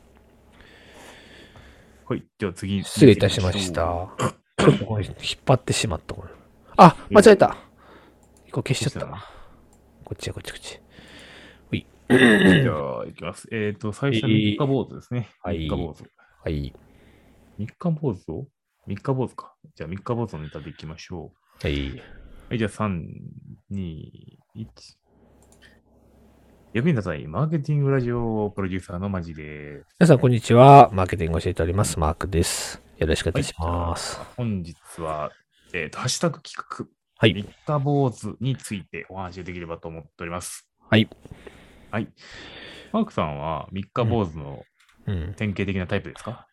[2.08, 2.24] はい。
[2.38, 2.84] では次。
[2.84, 4.10] 失礼いたしました。
[4.58, 6.30] ちょっとこれ引っ張ってしまった、これ。
[6.78, 7.58] あ、間違えた。
[8.48, 9.08] 一個消しちゃった。
[10.06, 10.80] こっちや、こっち、こっち。
[12.10, 13.48] じゃあ、いきます。
[13.52, 15.30] えっ、と、最初は三日坊主ですね。
[15.44, 16.04] はい三日坊主。
[16.44, 16.74] はい。
[17.60, 18.48] 三日坊主を？
[18.88, 19.54] 三日坊主か。
[19.76, 21.90] じゃあ、三日坊主のネタでいきましょはい。
[21.90, 22.02] う。
[22.50, 23.06] はい、じゃあ、3、
[23.72, 24.12] 2、
[24.56, 24.66] 1。
[26.74, 29.86] 役に立たないマーケティングラジオプロデューサーのマジです。
[30.00, 30.90] 皆さん、こんにちは。
[30.92, 32.00] マーケティングを教えております。
[32.00, 32.82] マークです。
[32.98, 34.20] よろしくお願いします。
[34.36, 35.32] 本日は、
[35.74, 37.34] えっ、と、ハッシュタグ企画、はい。
[37.36, 40.68] 三日坊主についてお話しできればと思っております。
[40.90, 41.08] はい。
[41.92, 42.08] はい。
[42.92, 44.64] マークさんは三日坊主の
[45.08, 45.34] うん。
[45.36, 46.46] 典型的なタイプですか、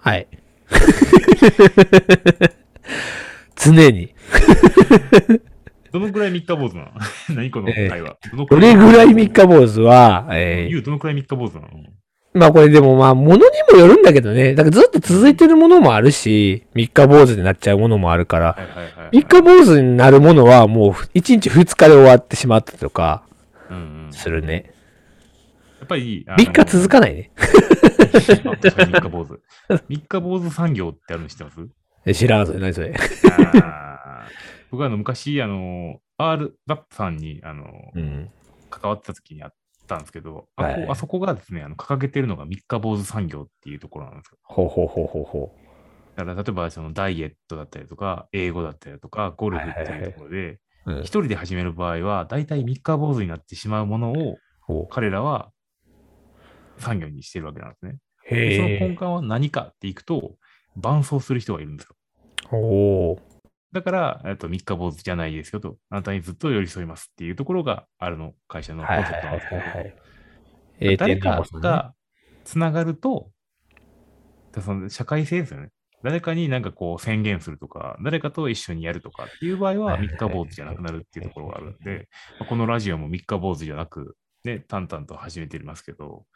[0.00, 0.26] はい。
[3.56, 4.14] 常に。
[5.92, 6.90] どのくらい三日坊主なの？
[7.34, 8.16] 何この会話。
[8.32, 11.68] どのどれぐらい三日坊主は、えー言うどのくらい三日坊主なの？
[12.34, 13.42] まあこれでもまあ、物に
[13.72, 14.54] もよるんだけどね。
[14.54, 18.58] だからずっと続いてるものもあるし、三日坊主になっちゃうものもあるから。
[19.12, 23.22] 三日坊主になるものはもう1日2日で終わってしまったとか
[23.70, 24.12] うんうん。
[24.12, 24.73] するね。
[25.84, 27.30] やっぱり、あの3日続かないね。
[27.36, 29.42] あ確かに三日坊主。
[29.88, 31.68] 三日坊主産業ってあるの知ってます？
[32.06, 32.94] え知らん、それ何それ。
[34.70, 38.30] 僕はあの昔、あの、R ラップさんに、あの、うん。
[38.70, 39.54] 関わってた時にあっ
[39.86, 44.38] たんですけど、あこはいあそこがですね、あの掲げてるのが三日坊主産業っていうところなんですよ。
[44.42, 45.54] ほうほうほうほうほ
[46.16, 50.58] だから例えばそのダイエットだったりとか、英語だったりとか、ゴルフっていうところで、
[51.02, 51.06] 一。
[51.06, 55.50] 人で始める場合は、大体三日坊主になってしまうものをほ彼らは
[56.78, 57.96] 産業にしてるわけなんですね。
[58.30, 58.68] でその。
[58.68, 60.36] 根幹は何かっていくと、
[60.76, 61.96] 伴走する人がいるんですよ。
[62.52, 63.20] おー
[63.72, 71.94] だから、えっと、三日坊主じゃないですよと、あなたにずっと寄り添いますっていうところがあるの会社のコンセプトなんですけどはい誰かが
[72.44, 73.30] つながると、
[74.52, 75.70] でその社会性ですよね。
[76.04, 82.08] 誰かになんかこう宣言するとか、誰かと一緒にやるとかっていう場合は三日坊主じゃなくなるっていうところがあるんで、
[82.38, 86.26] まあこのラジオも三日坊主じゃなく、ね、淡々と始めていますけど、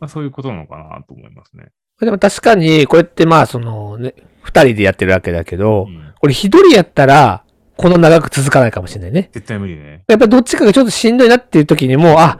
[0.00, 1.66] まあ、そういうことなのかなと思いますね。
[2.00, 7.44] でも確かに、これってまあ、そのね、二人でやってるわけだけどう、ん、これ一人やったら、
[7.76, 9.30] この長く続かないかもしれないね。
[9.32, 10.04] 絶対無理ね。
[10.06, 12.38] やっぱりどっちかがちょっとしんどいなっていう時にも、あ、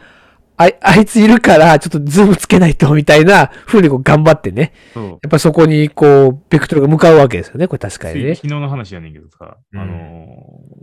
[0.57, 4.73] あいあいついるから、ちょっとズームつけないと、みたいな風にこう頑張ってね。
[4.93, 5.05] そう。
[5.05, 7.67] やっぱそこに、こう、ベクトルが向かうわけですよね。
[7.67, 8.47] これ確かにね昨。
[8.47, 9.95] 日の話やねんけどさ、うんあのー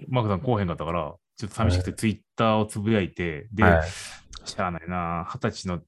[0.09, 3.87] マークさん来おへんかったから、ちょっと寂しくてツイッターをつぶやいて、で、はい
[4.43, 5.79] しゃあないな、二十歳の、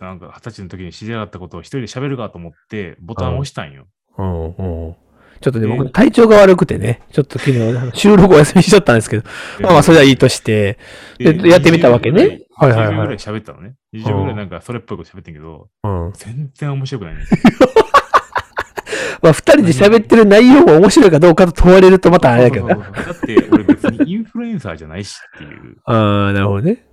[0.00, 3.86] なんか二十歳の時に知り合ったことを一人で喋るかと思って、ボタンを押したんよ。
[4.16, 4.96] うんうん。
[5.40, 7.60] ちょっとね、で僕体調が悪くてね、ちょっと昨日
[7.94, 9.24] 収録お休みしちゃったんですけど、
[9.60, 10.78] まあまあそれはいいとして、
[11.18, 13.74] でやってみたわけねはいはいはい20秒ぐらい喋ったのね。
[13.94, 16.12] 20秒ぐらいなんかそれっぽいこと喋ってんけど、うん。
[16.14, 17.20] 全然面白くないね。
[19.22, 22.74] まあ二人で喋ってる内容も面白いかどうかと問われるとまたあれだけどな。
[22.74, 25.76] だって俺別にインフルエンサーじゃないしっていう。
[25.84, 26.84] ああ、なるほどね。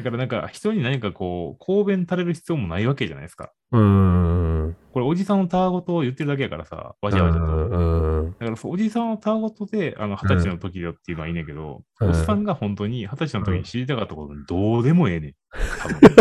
[0.00, 3.52] だからなんか人に何かこう、公弁垂れる必要もないわけじゃないですか。
[3.72, 4.76] うーん。
[4.92, 7.46] これおじさんのたわごとを言ってるだけやからさ、わじゃわじゃと。
[7.46, 8.34] うん。
[8.40, 15.34] だからおじさんのたわごとで、あの、二十歳の時よっていうのはいいねんけど、うんおっさんが本当に二十歳の時に知りたかったことどうでもええねん。
[15.78, 16.00] 多分。
[16.00, 16.16] で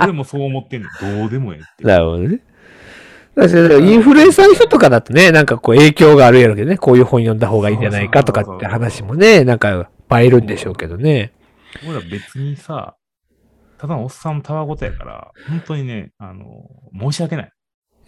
[0.00, 0.88] 俺もそう思ってんの。
[1.00, 1.84] どうでもええって。
[1.84, 2.42] なるほどね。
[3.40, 11.32] インフルエンサーの人とかだとね、なんかこう影響があるやろうけどね、こういう本読んだ方がいいんじゃないかとかって話もね、なんか映えるんでしょうけどね。
[11.84, 12.96] 俺ら別にさ、
[13.78, 16.44] ただのおっさんのたわごとやから、本当にね、あの、
[16.98, 17.52] 申し訳ない。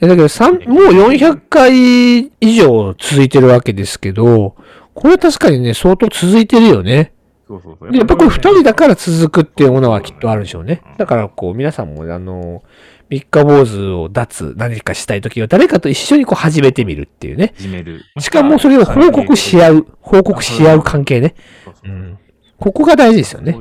[0.03, 4.57] いやだけどさんもう400回以上続いてるわけですけど、
[4.95, 7.13] これは確かにね、相当続いてるよね。
[7.47, 7.93] そうそうそう。
[7.93, 10.83] でやっぱこれ2人だから続くっていうものはきっとあるでしょうね。
[10.99, 12.63] だからこう皆さんもあの、
[13.11, 17.53] 三日坊主を脱何かしたいときは誰かと一緒にこう始めてみるっていうね。
[17.57, 18.03] 始める。
[18.21, 19.77] しかもそれを報告し合う。
[19.79, 21.35] う、報告し合う関係ね。
[21.65, 22.19] そうそううん。
[22.61, 23.57] ここが大事ですよね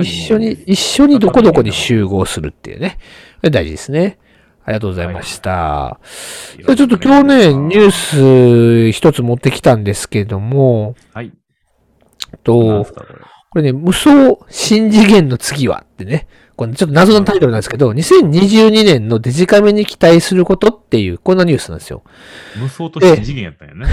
[0.00, 2.98] 一緒に、一緒にどこどこに集合するっていうね。
[3.36, 4.18] これ大事ですね。
[4.64, 6.00] ありがとうございました。
[6.56, 11.32] じゃあちょっと今日ね、ニュース一つ持ってきたんですけども、はい。
[12.42, 12.84] と
[13.50, 16.26] これね、無双新次元の次はってね、
[16.58, 22.02] これちょっと謎のタイトルなんですけど、2022年のデジカメに期待することっていう、こんなニュースなんですよ。
[22.60, 23.86] 無双と新次元やったんやね。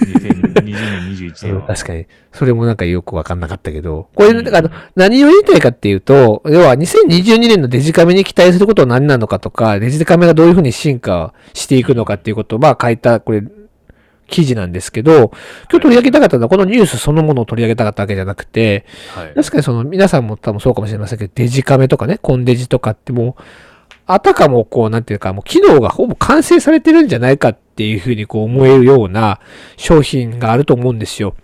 [0.00, 0.74] 2020年、
[1.16, 1.66] 21年は。
[1.66, 2.06] 確かに。
[2.32, 4.08] それもなんかよくわかんなかったけど。
[4.14, 13.42] これ、うんだから、何を言いたいかっていうと、要は2022年のデジカメに期待することは何なのかとか、デジカメがどういうふうに進化していくのかっていうことを、まあ書いた、これ、
[14.32, 15.28] 記事なんですけど、今
[15.68, 19.34] 日取り上げたかったのは、このニュースそのものを取り上げたかったわけじゃなくて、はい。
[19.34, 23.42] 確かにその、皆さんも多分そうかもしれませんけど、デジカメとかね、コンデジとかってもう、
[24.06, 29.38] あたかもこう、なんていうか、もう機能がほぼ完成されてるんじゃないかっていうふうにこう思えるような
[29.76, 31.34] 商品があると思うんですよ。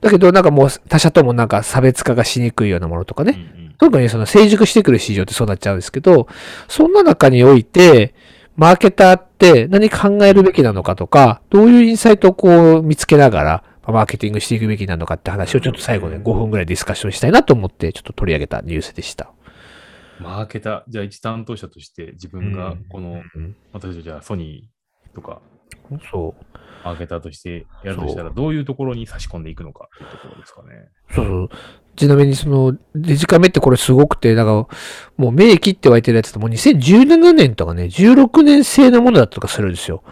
[0.00, 3.38] だけど、なんかもう他社ともなんか差別化がしにくいようなものとかね。
[3.78, 6.28] 特にその成熟してくる市場ってそうなっちゃうんですけど、
[6.68, 8.14] そんな中において、
[8.56, 19.32] マーケターって何考えるべきなのかとか、どういうインサイトをこう見つけながら、マーケティングしていくべきなのかって話をちょっと最後ね、5分ぐらいディスカッションしたいなと思って、ちょっと取り上げたニュースでした。
[20.20, 25.40] マーケター、じゃあ一担当者として自分がこの、うん私はじゃあソニーとか、
[26.10, 26.44] そう。
[26.84, 30.88] マーケターとしてやるとしたら、どういうところに差し込んでいくのかというところですかね。
[31.14, 31.48] そうそう。
[31.96, 34.54] ちなみにその、デジカメってこれすごくて、だから、
[35.16, 40.02] もう名機って言われてるやつってもう2017年とかね、16年製のものだったとかするんですよ。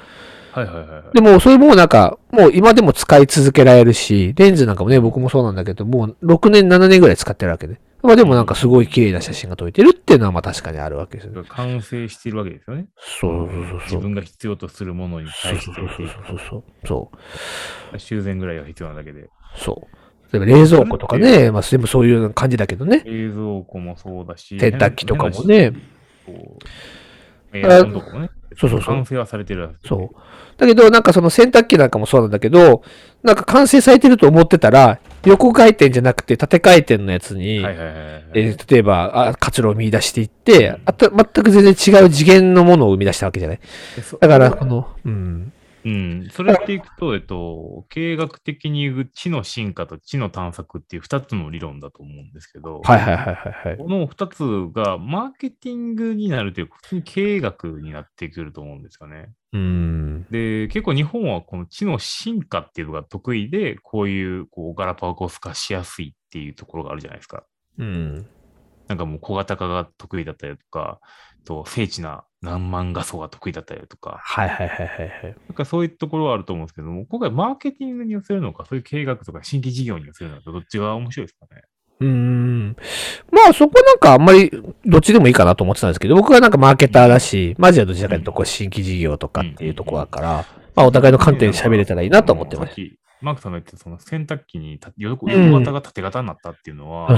[0.52, 1.02] はいはいはいはい。
[1.14, 7.80] でも、それもなんか、もう今でも使い続けられるし、レンズなんかもね、僕もそうなんだけど、もう6年、7年ぐらい使ってるわけで。
[8.02, 11.48] まあでもなんかすごい綺麗な写真が撮れてるっていうのはまあ確かにあるわけですよね。
[11.48, 12.86] 完成しているわけですよね。
[12.96, 13.80] そうそうそうそう。
[13.80, 16.62] 自分が必要とするものに対してそうそうそうそう。
[16.86, 17.10] そ
[17.92, 17.98] う。
[17.98, 19.28] 修繕ぐらいが必要なだけで。
[19.56, 19.98] そう。
[20.32, 23.02] 例えば冷蔵庫とかね、まあ全部そういう感じだけどね。
[23.04, 25.72] 冷蔵庫もそうだし、洗濯機とかもね。
[27.52, 28.30] エアコンとかもね。
[28.56, 30.08] そうそうそう完成はされてるわけですそう。
[30.56, 32.82] だけど、なんかその洗濯機なんかもそうなんだけど、
[33.22, 37.62] なんか完成されてると思ってたら、横回転じゃなくて縦回転のやつに、
[38.32, 43.60] 例えば、あ活路を見出していって、あと全く全然違う次元のものを生み出したわけじゃない。
[44.20, 45.52] だから、この、うん。
[45.84, 46.28] うん。
[46.30, 53.76] それっていくと、えっと、経営学的に言う知の進化と知の探索っていう二つの理論だと思うんですけど、はいはいはいはいはい。
[53.78, 59.30] この二つがマーケティングになるというか、普通に経営学になってくると思うんですよね。
[59.52, 60.26] うん。
[60.30, 67.44] で、結構日本はこの知の進化っていうのが得意で、こういうこうガラパゴス化しやすいっていうところがあるじゃないですか。
[67.78, 68.26] うん。
[68.88, 70.98] なんかもう小型化が得意だったりとか、
[71.48, 75.36] と精緻な何万画素が得意だったりとか、はいはいはいはいはい。
[75.48, 81.62] なんかそういうところはあると思うんですけども、今回マーケティングに寄せるのか、そういう経営学とか新規事業に寄せるのか、どっちが面白いですかね？
[82.00, 82.76] うーん。
[83.32, 84.52] まあそこなんかあんまり
[84.84, 90.44] どっちでもいいかなと思ってたんですけど、僕はなんかマーケターだし、マジはどちらかというとこう新規事業とかっていうところだから、
[90.76, 97.08] まあお互いの観点で喋れたらいいなと思ってましさっきマークさんが言ってたその洗濯機にた横型が縦型になったっていうのは、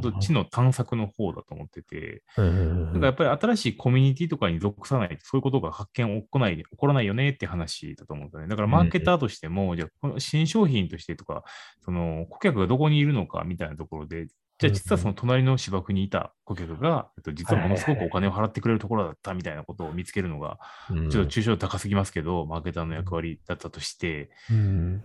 [0.00, 2.42] どっちの探索の方だと思ってて、た。
[2.42, 8.48] うんなんかやっぱり新しいコミュニティとかに属さないと、そういうことが発見起こない起こらないよねって話だと思うんですよね。
[8.48, 11.44] だからマーケターとしても、じゃあこの新商品としてとか、
[11.84, 14.26] その顧客がどこにいるのかみたいなところで、
[14.62, 20.58] じゃあ実はその隣の芝生にいた顧客が、えっと、実はものすごくお金を払ってくれるところだったみたいなことを見つけるのが、
[20.90, 25.02] うんちょっと抽象度高すぎますけど、マーケターの役割だったとして、うん。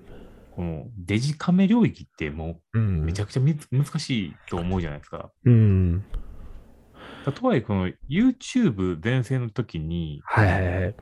[0.58, 2.80] このデジカメ領域ってもう。
[2.80, 5.30] うんめちゃくちゃみ難しいと思うじゃないですか。
[5.46, 6.04] うん。
[7.32, 10.96] とはいえ、この YouTube 全盛の時に、はい。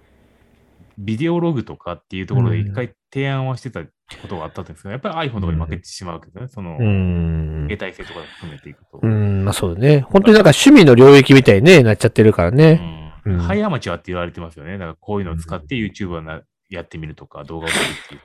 [0.97, 3.89] ビデオログとかっていうところでうん一回提案はしてたこ
[4.28, 6.47] とがあったんですけど、やっぱり iPhone とかに負けてしまうわけですよね。
[6.49, 7.68] その、うん。
[7.70, 8.99] 携帯性とか含めていくと。
[9.01, 10.01] うん、まあそうだね。
[10.01, 12.82] 本当になんか趣味の領域みたいに、ね、なっちゃってるからね。
[12.82, 14.74] うんうんハイアマチュアって言われてますよね。
[14.74, 18.22] だからこういうのを使って YouTuber なやってみるとか、動画を撮るっていう。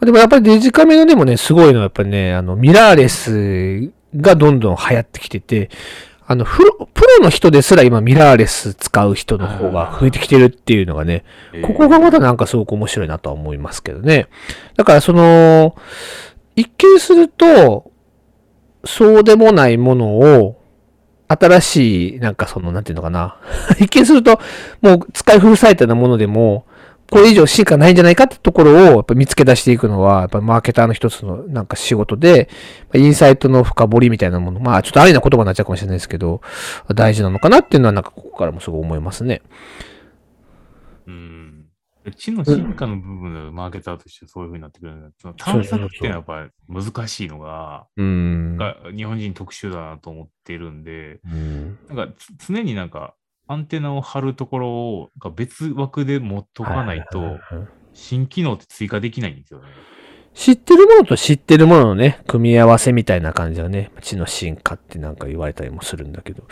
[0.00, 5.70] でもやっぱりデジカメのでもね、すごいのはやっぱりね、あの、ミラーレスがどんどん流行ってきてて、
[6.26, 11.24] あの、プロ、プロの人ですら今ミラーレス使う人の方が増えてきてるっていうのがね、
[11.62, 14.28] ここがまだなんかすごく面白いなとは思いますけどね。
[14.76, 15.74] だからその、
[16.54, 17.90] 一見すると、
[18.84, 20.60] そうでもないものを、
[21.28, 23.36] 新しい、なんかその、なんていうのかな。
[23.80, 24.40] 一見すると、
[24.80, 26.66] もう使い古されたようなものでも、
[27.10, 32.48] これ以上進化ないんじゃないかってところをやっぱ見つけ出していくのは、やっぱマーケターの一つのなんか仕事で、
[32.94, 36.42] インサイトの深掘りみたいなもの、まあちょっとありな言葉になっちゃうかもしれないですけど、
[36.94, 39.42] 大事なのかなっていうのはなんかここからもすごい思いますね。
[41.06, 41.64] うん。
[42.16, 45.02] 知の進化の部分でマーケターとしてそういうふうになってくるん。
[45.02, 48.58] だその探索っていうのはやっぱり難しいのが、うん。
[48.94, 50.84] 日本人特殊だなと思ってるん。
[50.84, 51.78] で、うん。
[51.88, 52.08] なん。
[52.08, 52.14] か
[52.46, 52.90] 常になん。
[52.90, 53.14] か
[53.48, 57.38] アンテナを張るところをが別枠で持っとかないと、
[57.92, 59.66] 新機能って追加できないんですよね。
[60.34, 66.44] 知ってるものと知ってるもののね、組み合わせみたいな感じはね、知の進化ってなんか言われたりもするんだけど。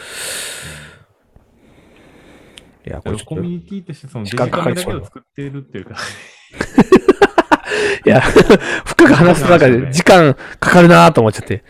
[2.86, 5.97] いや、これコミュニティとしてそのデジ時間かカメを作っているっていうか、
[8.07, 8.20] や、
[8.86, 11.64] 深く話す中で時間かかるなと思っちゃって。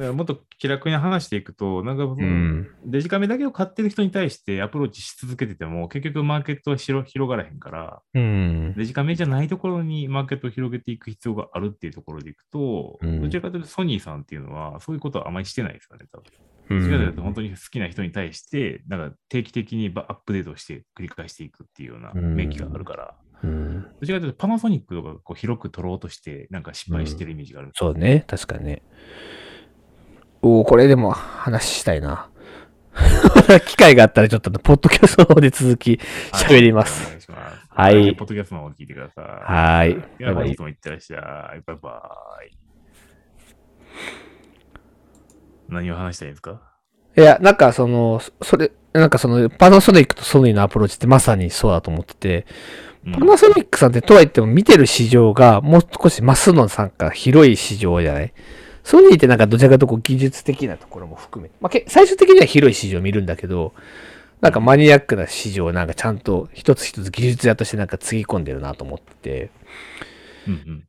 [0.00, 2.68] だからもっと気楽に話していくと、なんかうん。
[2.86, 8.74] デジカメだけを買ってる人に対してアプローチし続けてても、結局マーケットは広広がらへんから、うん。
[8.78, 16.18] デジカメじゃないところにマーケットを広げていく必要があるっていうところでいくと、うんどちらかというとソニーさんっていうのは、そういうことはあまりしてないですよね、多
[16.70, 16.78] 分。
[16.78, 23.82] うどちらかというとん本当に好きな人に対して、なんか定期的にバアップデートして繰り返していくっていうようなうん免疫があるから、うん。
[24.00, 27.70] どちらかというとパナソニックとかこう広く取ろうとして、なんか失敗してるイメージがある。
[27.74, 28.82] そうね、確かにね。
[30.42, 32.28] おおこれでも話したいな。
[33.66, 36.00] 機会があったらちょっとポッドキャストの方で続き
[36.32, 37.18] 喋ります。
[37.68, 39.24] はいポッドキャストの方を聞いてください。
[39.24, 40.02] はーい。
[40.18, 41.18] では、バイバイ本日もいってらっしゃ
[41.56, 41.62] い。
[41.66, 42.02] バイバ
[42.50, 42.56] イ。
[45.68, 46.60] 何を話したいですか？
[47.16, 52.46] いや、なんかその、そそれ、なんかその、パナソニックとソニーのアプローチってまさにそうだと思ってて、
[53.06, 58.32] うんパナソニックさんってとはいっても見てる市場がもう少しマスの参加広い市場じゃない？
[58.84, 63.74] ソニーってなんかどちらかとこう技術的なところも含め、まあ、け最終的には広い市場を見るんだけど、
[64.40, 69.50] なんかマニアックな市場をなんかちゃんと一つ一つ技術屋としてなんかつぎ込んでるなと思ってて、
[70.46, 70.84] うんうん。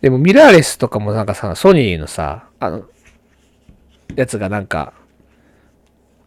[0.00, 2.84] でもミラーレスとかもなんかさ、ソニーのさ、あの、
[4.14, 4.92] やつがなんか、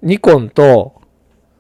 [0.02, 1.02] ニコンと、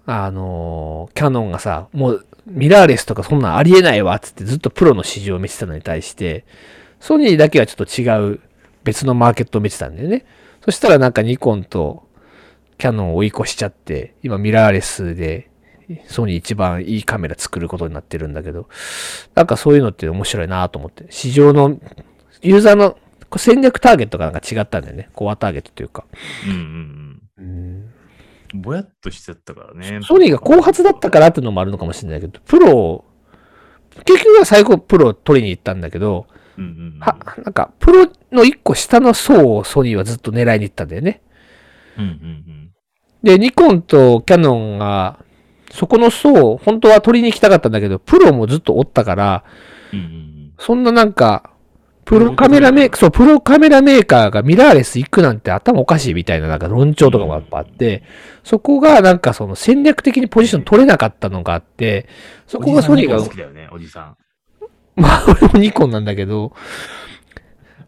[0.05, 6.45] あのーキャノンがさ、もうミラーレスとかそんなんありえないわっつってずっとプロの市場を見てたのに対して、
[6.99, 8.41] ソニーだけはちょっと違う
[8.89, 10.25] 別のマーケットを見てたんだよね。
[10.65, 12.07] そしたらなんかニコンと
[12.79, 15.49] キャノンを追い越しちゃって、今ミラーレスで
[16.07, 18.67] ソニー一番いいカメラ作ることになってるんだけど、
[19.35, 21.79] なんかそういうのって面白いなと思って、市場の
[22.41, 22.97] ユーザーの
[23.37, 25.09] 戦略ターゲットがなんか違ったんだよね。
[25.13, 26.05] コアターゲットというか。
[26.47, 27.93] うんうんうん。
[28.61, 29.99] ぼやっとしちゃったからね。
[30.01, 33.05] ソニーが後発だったからっていうのもあるのかもしれないけど、プロを、
[34.05, 36.25] 結局は最後プロを取りに行ったんだけど、
[36.59, 36.99] うんうんうん。
[36.99, 41.21] は、なんか、プロの一個下の層をソニーはずっと狙いに行ったんだよね。
[41.97, 42.69] うんうん
[43.21, 45.19] で、ニコンとキャノンが、
[45.71, 49.43] そこの層を本当は取りに行きたかったんだけど、プロもずっとおったから、
[49.91, 49.99] うん。
[49.99, 51.51] うんうんそんななんか、
[52.03, 58.03] プロカメラメーカー、そう、プロカメラメーカーがミラーレス行くなんて頭おかしいみたいななんか論調とかもやっぱあって、
[58.43, 62.09] そこがなんかその戦略的にポジション取れなかったのがあって、
[62.45, 64.17] そこがソニーがおじさん好きだよね、おじさん。
[64.99, 66.53] まあ、俺もニコンなんだけど、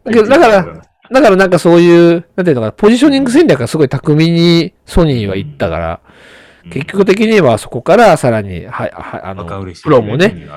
[0.04, 6.00] だけど、だから、だからなんかそういう、なんていうのかな、ポジショニング戦略がすごい巧みにソニーは行ったから、
[6.70, 10.48] 結局的にはそこからさらに、はい、はい、あの、プロもね、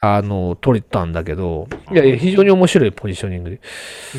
[0.00, 3.50] あの、取れたんだけど、いやいや、非常に面白いポジショニング。
[3.50, 3.60] で。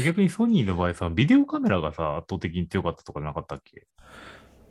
[0.05, 3.85] 逆にソニーの場合さ、ビデオカメラがさ、圧倒的に強かったとかなかったっけ？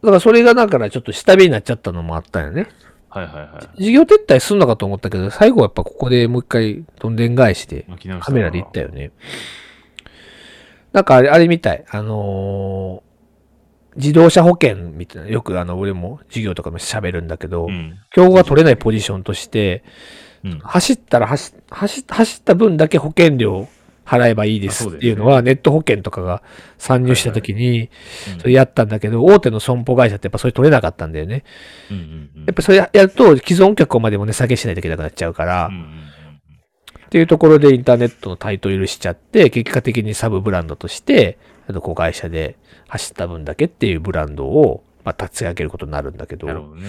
[0.03, 2.69] だからそれがだからちょっと下火になっちゃったのもあったよね。
[3.11, 3.83] はいはいはい。
[3.83, 9.11] 事業撤退すんのかと思ったけど、最後はやっぱここでもう一回どんでん返しで巻き直したカメラで行ったよね。
[10.93, 11.85] なんかあれ、あれみたい。
[11.91, 13.11] あのー
[13.97, 17.99] 自動車保険みたいな、よくあの、俺も授業とかも喋るんだけど、うん。
[18.11, 19.83] 競合が取れないポジションとして、
[20.45, 20.59] うん。
[20.61, 23.69] 走ったら走、走、走った分だけ保険料
[24.11, 26.43] 払えばいいですっていうのは、ネット保険とかが
[26.79, 27.91] 参入した時に、
[28.41, 31.45] それやったんだけど、大手の損保会社ってやっぱそれ取れなかったんだよね。
[32.47, 35.71] やっぱそれやると既存客までも値下げしないといけなくなっちゃうから、
[37.07, 41.39] っていうところでインターネットの台頭許しちゃって、結果的にサブブランドとして、
[41.69, 42.57] あの子会社で
[42.89, 46.89] 走った分だけっていうブランドを、まあ、立ち上げることになるんだけど、まなるほどね。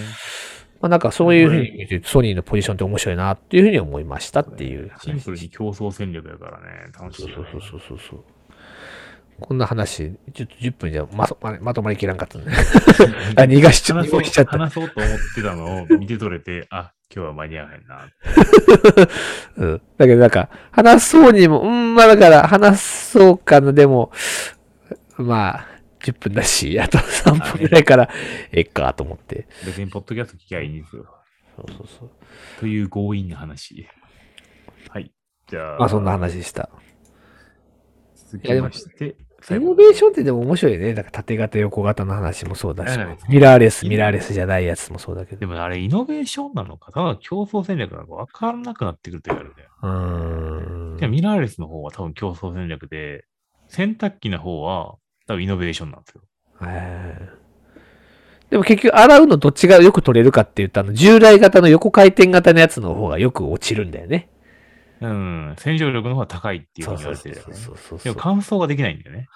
[0.86, 5.02] あなんかそういうふうに見てソニーのポジションって面白いなっていうふうに思いましたっていう話。
[5.02, 7.48] シンプルに競争戦略だからね、楽しいよね。
[7.52, 8.24] そうそうそうそうそう。
[9.40, 12.44] こんな話、ちょっと10分じゃまとままとまりきらんかったね。
[13.36, 14.52] あ、逃がしちゃ、逃がしちゃった。
[14.52, 18.08] 話そうと思ってたのを見て取れて、あ、今日は間に合わへんな。
[19.58, 19.82] うん。
[19.98, 24.12] だけどなんか、話そうにも、うん、まあだから、話そうかな、でも、
[25.16, 25.71] まあ、
[26.02, 28.10] 10分だし、 あと3分ぐらいから、
[28.50, 29.46] えっか、と思って。
[29.64, 31.06] 別にポッドキャスト聞きゃいいんですよ。
[31.56, 32.10] そうそうそう。
[32.60, 33.86] という強引な話。
[34.88, 35.12] はい。
[35.48, 36.70] じゃあ、まあそんな話でした。
[38.14, 39.16] 続きまして、
[39.50, 40.94] イノベーションってでも面白いね。
[40.94, 42.98] なんか縦型横型の話もそうだし
[43.28, 45.40] ミラーレス、ミラーレスじゃないやつもそうだけど。
[45.40, 49.68] でもあれ、イノベーションなのか、ただ競争戦略なのか分からなくなってくると言われるね。
[49.82, 51.10] うーん。
[51.10, 53.24] ミラーレスの方は多分競争戦略で、
[53.68, 54.96] 洗濯機の方は
[55.26, 56.22] 多分イノベーションなんですよ。
[56.62, 57.42] へー
[58.50, 64.28] でも結局、洗うのどっちがよく取れるかって言うと、あの、従来型の横回転型のやつの方がよく落ちるんだよね。
[65.00, 65.54] うん。
[65.58, 67.42] 洗浄力の方が高いっていうふうそうに言われてるよね。
[67.44, 69.28] そうそうそうそうでも乾燥ができないんだよね。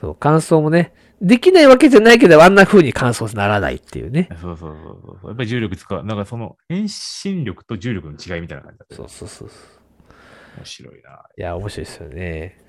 [0.00, 4.28] そう、乾燥もね、できないわけじゃないけど、あんな風に乾燥ならないっていうね。
[4.40, 5.26] そうそうそうそう。
[5.26, 6.04] やっぱり重力使う。
[6.04, 9.58] なんかその遠心力と重力の違いみたいな感じだったよそうそうそうそう。
[10.58, 11.24] 面白いな。
[11.36, 12.65] いや、面白いですよね。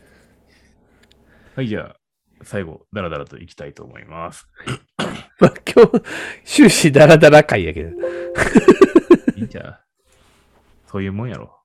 [1.57, 1.97] はい、じゃあ、
[2.43, 4.47] 最後、ダラダラといきたいと思います。
[5.41, 6.03] まあ、今日、
[6.45, 7.89] 終始ダラダラ回やけど。
[9.35, 9.79] いいんじゃう？
[10.85, 11.59] そういうもんやろ。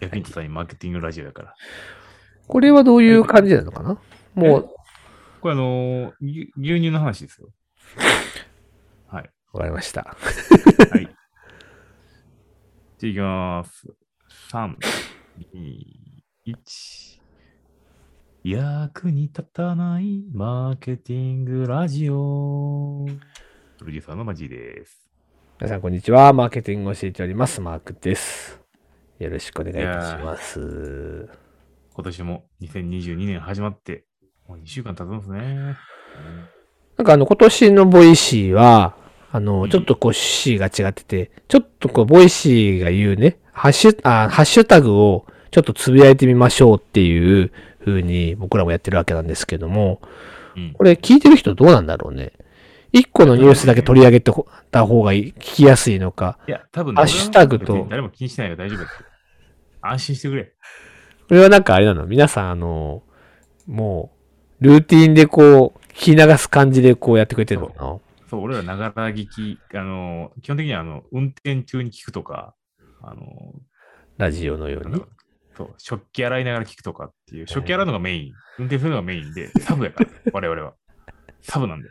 [0.00, 1.54] 役に立たないマーケティングラジオやから。
[2.48, 4.00] これはどういう感じなのかな？
[4.34, 4.74] もう、
[5.42, 7.50] これあのー牛牛乳の話ですよ。
[9.06, 9.30] はい。
[9.52, 10.16] わかりました。
[10.90, 11.08] はい。
[12.98, 13.86] じゃあいきます。
[14.50, 14.74] 3、
[15.54, 17.17] 2、1。
[18.50, 23.04] 役に立たないマーケティングラジオ。
[23.76, 25.02] プロデューサーのマジです。
[25.60, 26.32] 皆さん、こんにちは。
[26.32, 27.60] マーケティングを教えております。
[27.60, 28.58] マークです。
[29.18, 31.28] よろしくお願いいたします。
[31.92, 34.06] 今年も2022年始まって、
[34.48, 35.76] もう2週間経つんですね。
[36.96, 38.96] なんかあの、今年の Voicy は、
[39.30, 47.52] あうの、んちょっとこう、趣旨が違ってて、ちょっとこう、 Voicyが言うね、ハッシュ、あ、ハッシュタグをちょっとつぶやいてみましょうっていう
[47.88, 50.00] 風に僕らもやってるわけなんですけども、
[50.56, 50.72] うん。
[50.72, 52.32] これ聞いてる人どうなんだろうね。
[52.92, 56.38] 一個のニュースだけ取り上げてほた方がいい聞きやすいのか。
[56.48, 59.06] いや、多分ハッシュタグと誰も気にしないから大丈夫ですよ。
[59.82, 60.44] 安心してくれ。
[61.28, 62.06] これはなんかあれなの？
[62.06, 63.02] 皆さんあの、
[63.66, 64.10] も
[64.60, 67.98] う、ルーティンでこう、聞き流す感じでこうやってくれてるのかな？
[68.30, 72.54] そう、俺らながら聞き、あの、基本的にはあの、運転中に聞くとか、
[73.02, 73.52] あの、
[74.16, 75.02] ラジオのように。
[75.58, 80.74] そう、食器洗いながら聞くとかっていう、食器洗うのがメイン、運転するのがメインで、 サブやから、我々は。
[81.40, 81.88] サブなんで。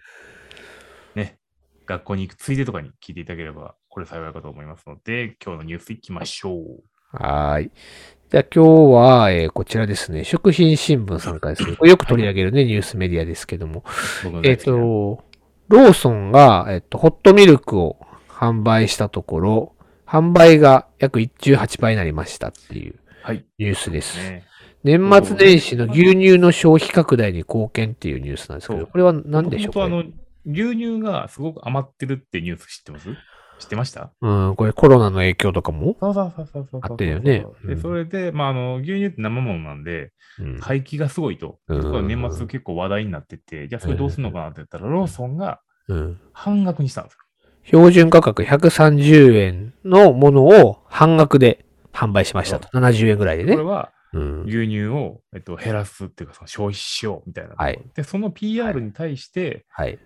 [1.15, 1.37] ね。
[1.85, 6.83] 学校に行くついでとかに聞いていただければ、これ幸いかと思いますので、今日のニュースいきましょう。
[7.11, 7.71] はい。
[8.29, 13.83] じゃあ今日は、えー、こちらですね、食品新聞さんからですね、よく取り上げるね、ニュースメディアですけども、
[14.43, 15.23] えっ、ー、と、
[15.67, 17.97] ローソンが、えっ、ー、と、ホットミルクを
[18.29, 22.95] 販売したところ、販売が約18倍になりましたっていう
[23.33, 24.17] ニュースです。
[24.83, 29.73] 年末年始の牛乳の消費拡大に貢献っていうニュースなんですけど、これは何でしょう？
[29.73, 30.03] か、ね、あの
[30.45, 33.09] 牛乳がすごく余ってるってニュース知ってます？
[33.59, 34.11] 知ってました？
[34.21, 37.45] うん、これコロナの影響とかもそうそうそうそうそうあってるよね。
[37.65, 40.11] で、それで、まあ、あの、牛乳って生ものなんで、
[40.61, 41.57] 廃棄がすごいと。
[41.67, 45.59] うん、年末結構話題になってて、じゃあそれどうするのかなって言ったら、ローソンが
[46.33, 47.19] 半額にしたんですよ。
[47.63, 51.65] 標準価格130円のものを半額で
[51.97, 52.67] 販売しましたと。
[52.77, 53.53] 70円ぐらいでね。
[53.53, 57.55] これは、牛乳を、えっと、減らすっていうか、消費しようみたいな。
[57.55, 59.99] はい、で、その PR に対して、はい、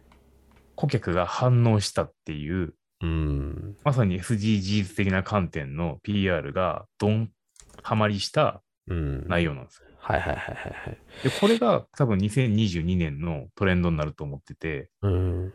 [0.75, 7.29] 顧客が反応したっていう、うん、まさに SDGs 的な観点の PR がドン
[7.83, 9.87] ハマりした内容なんですよ。
[9.97, 10.97] はいはいはいはい。
[11.23, 15.53] で、これが多分2022年のトレンドになると思ってて、うん、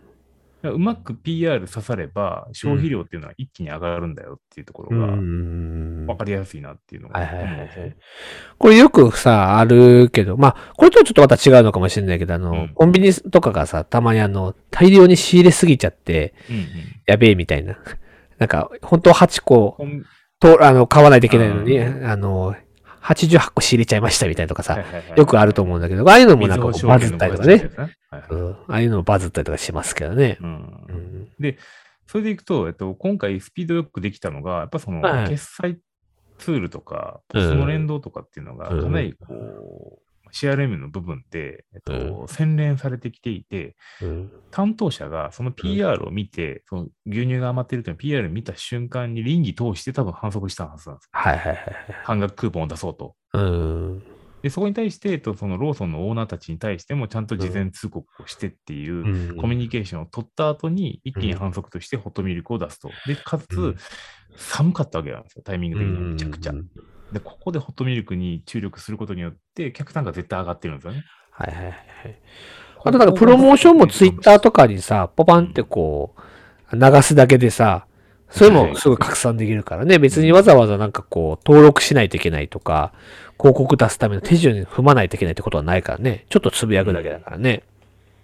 [0.71, 7.21] うまく PR 刺されば、消費量っていうのは一気に上がるんだよっていうところが、分かりやすいなっていうのが、
[8.59, 16.65] これよくさ、あるけど、まあ、これとはちょっとまた違うのかもしれないけど、あの、うん、コンビニとかがさ、たまにあの、大量に仕入れすぎちゃって、うんうん、
[17.07, 17.79] やべえみたいな。
[18.39, 19.79] なんか、本当8個、
[20.41, 22.55] と、あの、買わないといけないのに、あの、
[23.07, 24.85] 88個仕入れちゃいましたみたいなとかさ、
[25.17, 27.71] よくあると思うんだけど、ああいうのもなんかバズったりとかね。
[28.11, 28.23] あ
[28.69, 30.39] あいうのもバズったりとかしますけどね。
[31.39, 31.59] で、
[32.07, 35.79] それでいくと、えっと、今回スピードよくできたのが、やっぱその、決済
[36.39, 41.93] ツールとか、その連動とかっていうのが、かなりこう、CRM の部分で、えっと、
[42.23, 51.77] うん、洗練されてきていて、うん、担当者がその PR を見て、うん、その牛乳が余ってるという PR を見た瞬間に倫理通して多分反則したはずなんですはいはいはい。
[52.05, 53.15] 半額クーポンを出そうと。
[53.33, 54.03] うん
[54.47, 62.89] でそこに対して、そのローソンのオーナーたちに対してもちゃんと事前通告をしてっていうコミュニケーションを取った後に一気に反則としてホットミルクを出すと。
[63.09, 63.75] で、かつ、
[64.37, 66.53] 寒かったわけなんですよ、タイミング的にめちゃくちゃ。
[67.11, 71.03] で、ここでホットミルクに注力することによって、客単価絶対上がってるんですよね。
[71.33, 71.75] はいはいはい。
[72.85, 76.15] あとなんかプロモーションもツイッターとかにさ、ポパンってこ
[76.73, 77.89] う、流すだけでさ、
[78.31, 79.99] それもすぐ拡散できるからね。
[79.99, 82.93] 別にわざわざなんかこう、登録しないといけないとか、
[83.39, 86.27] 広告出すための手順に踏まないといけないってことはないからね。
[86.29, 87.63] ちょっとつぶやくだけだからね。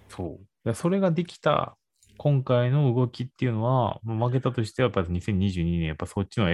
[0.09, 0.73] そう。
[0.73, 1.75] それができた
[2.17, 6.49] 今回の動きっていうのは、負けたとしては、やっぱり2022年、やっぱそっちの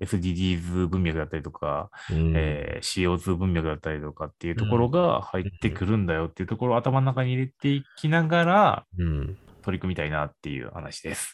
[0.00, 8.86] SDGs 文脈だったりとか、うん、えー、CO2 文脈だったりとかっていうところが入ってくるんだよっていうところを頭の中に入れていきながら、
[9.62, 11.33] 取り組みたいなっていう話です。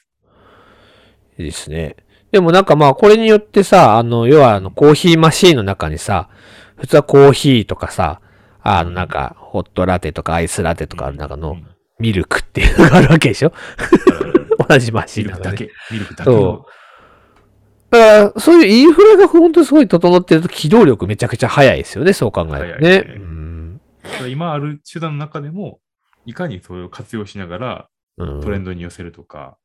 [1.37, 1.97] ですね。
[2.33, 6.29] でもなんかまあ、これによってさ、あの、要はあの、コーヒーマシーンの中にさ、
[6.77, 8.21] 普通はコーヒーとかさ、
[8.63, 11.57] あの、なんか、ホットラテとかアイスラテとかある中の、
[11.99, 13.53] ミルクっていうのがあるわけでしょ？
[14.69, 15.71] 同じマシン、ね、ミルクだけ。
[15.91, 16.31] ミルクだけ。
[16.31, 16.71] そう。
[17.91, 17.99] だ
[18.31, 23.01] から、そういうインフラが本当にすごい整ってると機動力めちゃくちゃ早いですよね、そう考えるとね。
[23.01, 23.81] ねうん、
[24.31, 25.81] 今ある手段の中でも、
[26.25, 29.59] いかにそれを活用しながら、トレンドに寄せるとか、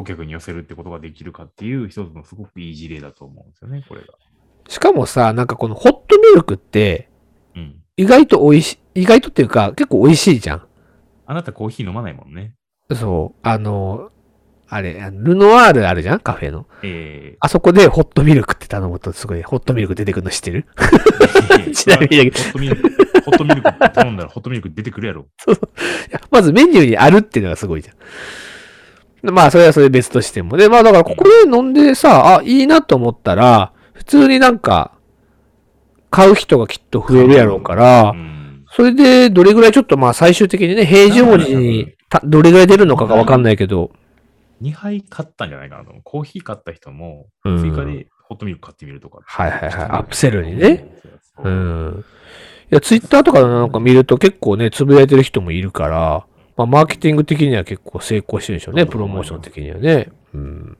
[0.00, 4.06] 顧客に寄せるってことができるかっていう一つのすごくいい事例だと思うんですよね、これが。
[4.68, 7.08] しかもさ、なんかこのホットミルクって、
[7.96, 10.66] 意外と美味しい、意外とっていうか結構美味しいじゃん。
[11.26, 12.54] あなたコーヒー飲まないもんね。
[12.94, 13.38] そう。
[13.46, 14.10] あの、
[14.68, 16.20] あれ、ルノワールあるじゃん？
[16.20, 16.66] カフェの。
[16.82, 20.66] ええー、あそこでホットミルクって頼むとすごい、ホットミルク出てくるの知ってる？
[21.74, 22.90] ちなみにホットミルク、
[23.24, 25.26] ホットミルク頼んだらホットミルク出てくるやろ。
[25.38, 25.70] そうそう。
[26.08, 27.96] いや、まずメニューにあるっていうのがすごいじゃん。
[29.22, 30.56] まあ、それはそれ別としても。
[30.56, 34.92] で、まあ、だからここで飲んでさ、あ、いいなと思ったら、普通になんか、
[36.10, 38.30] 買う人がきっと増えるやろうから、うん
[38.72, 41.92] それで、どれぐらいちょっとまあ最終的にね、平常時に
[42.24, 43.90] どれぐらい出るのかがわかんないけど。
[44.62, 46.02] 2杯買ったんじゃないかなと思う。
[46.04, 49.18] コーヒー買った人も、追加でホットミルク買ってみるとか。
[49.24, 49.72] はいはいはい。
[49.72, 50.86] アップセルにね。
[51.42, 52.04] うん。
[52.70, 56.26] いや、ツイッターとかなんか見ると結構ね、つぶやいてる人もいるから、
[56.60, 60.10] まあ、マーケティング的には結構成功してるでしょうね、プロモーション的にはね。
[60.34, 60.78] うん。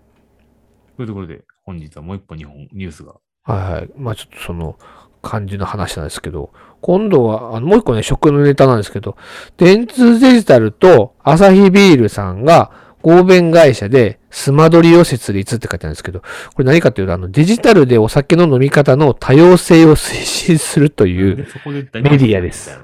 [0.97, 3.15] というところで、本日はもう一本日本ニュースが
[3.45, 3.91] はいはい。
[3.97, 4.79] まあちょっとその
[5.23, 6.53] 感じの話なんですけど、
[6.83, 9.17] 今度は、あの、もう一個ね、食のネタなんですけど、
[9.57, 12.71] 電通デジタルとアサヒビールさんが
[13.03, 16.27] 合弁会社でスマドリを設立って書いてあるんですけど、こ
[16.59, 21.47] れ何かっていうと、あの、デジタルでお酒の飲み方の多様性を推進するという
[21.95, 22.79] メディアです。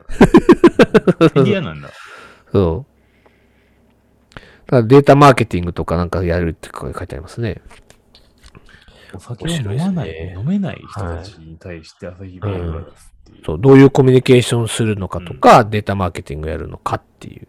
[1.21, 1.91] メディアなんだ。
[2.57, 4.35] そう。
[4.35, 7.61] だからデータマーケティングとかなんかやるって書いてありますね。
[9.15, 13.45] お酒を飲まない、ね飲めない人たちに対して朝日ビールが出すっていう。
[13.45, 17.47] そう、どういうコミュニケーションするのかとか、データマーケティングやるのかっていう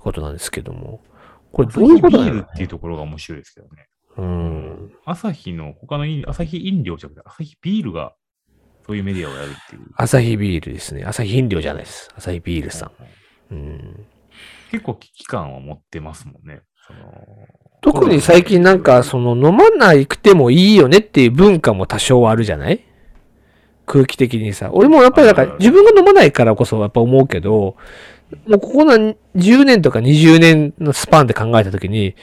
[0.00, 1.02] ことなんですけども。
[1.52, 3.88] これどういうことなのビールっていうところが面白いですけどね。
[4.16, 4.92] うん。
[5.04, 8.14] 朝日の他の飲朝日飲料じゃなくて、朝日ビールが
[8.86, 9.82] そういうメディアをやるっていう。
[9.96, 11.04] アサヒビールですね。
[11.04, 12.08] アサヒ飲料じゃないです。
[12.16, 12.92] アサヒビールさん。
[13.50, 14.06] うん。
[14.70, 16.60] 結構危機感は持ってますもんね。
[16.86, 16.98] その
[17.82, 22.84] 特に最近なんか、その飲まないくてもいいよねっていう文化も多少あるじゃない？
[23.86, 24.70] 空気的にさ。
[24.72, 27.76] 俺もやっぱりなんか自分が飲まないからこそやっぱ思うけど、
[28.46, 32.16] もうここ何10年とか20年のスパンで考えたときに、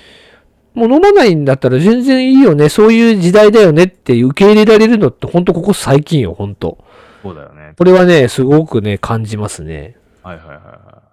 [0.73, 6.83] もう飲まないんだったら全然いいよね、そういう時代だよねって受け入れられるのって本当ここ最近よ、本当
[7.21, 7.73] そうだよね。
[7.77, 9.95] これはね、すごくね、感じますね。
[10.23, 11.03] はいはいはいは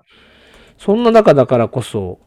[0.81, 2.19] そんな中だからこそ、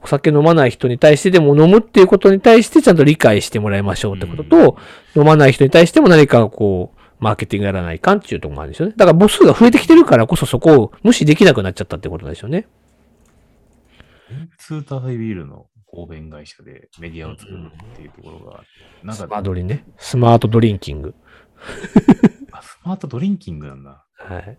[0.00, 4.78] お酒飲まない人に対してでも飲むっていうことに対してちゃんと理解してもらいましょうってことと、
[5.16, 8.94] 飲まない人に対しても何かこう、マーケティングやらないかんっていうところもあるんですよね。
[8.96, 12.68] だから母数が増えてきてるからこそそこを無視できなくなっちゃったってことですよね。
[14.30, 14.34] い。
[14.58, 18.62] ツータービールの合弁会社でメディアを作るっていうところが、
[19.02, 19.84] なんかスマートリね。
[19.98, 21.14] スマートドリンキング。
[22.52, 24.04] あスマートドリンキングなんだ。
[24.18, 24.58] はい。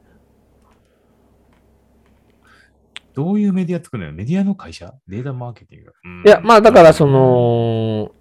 [3.16, 4.14] どういうメディア作るのよ？
[4.14, 4.94] メディアの会社？
[5.08, 5.94] データマーケティング？
[6.04, 8.12] うんいや、まあだからそ、の、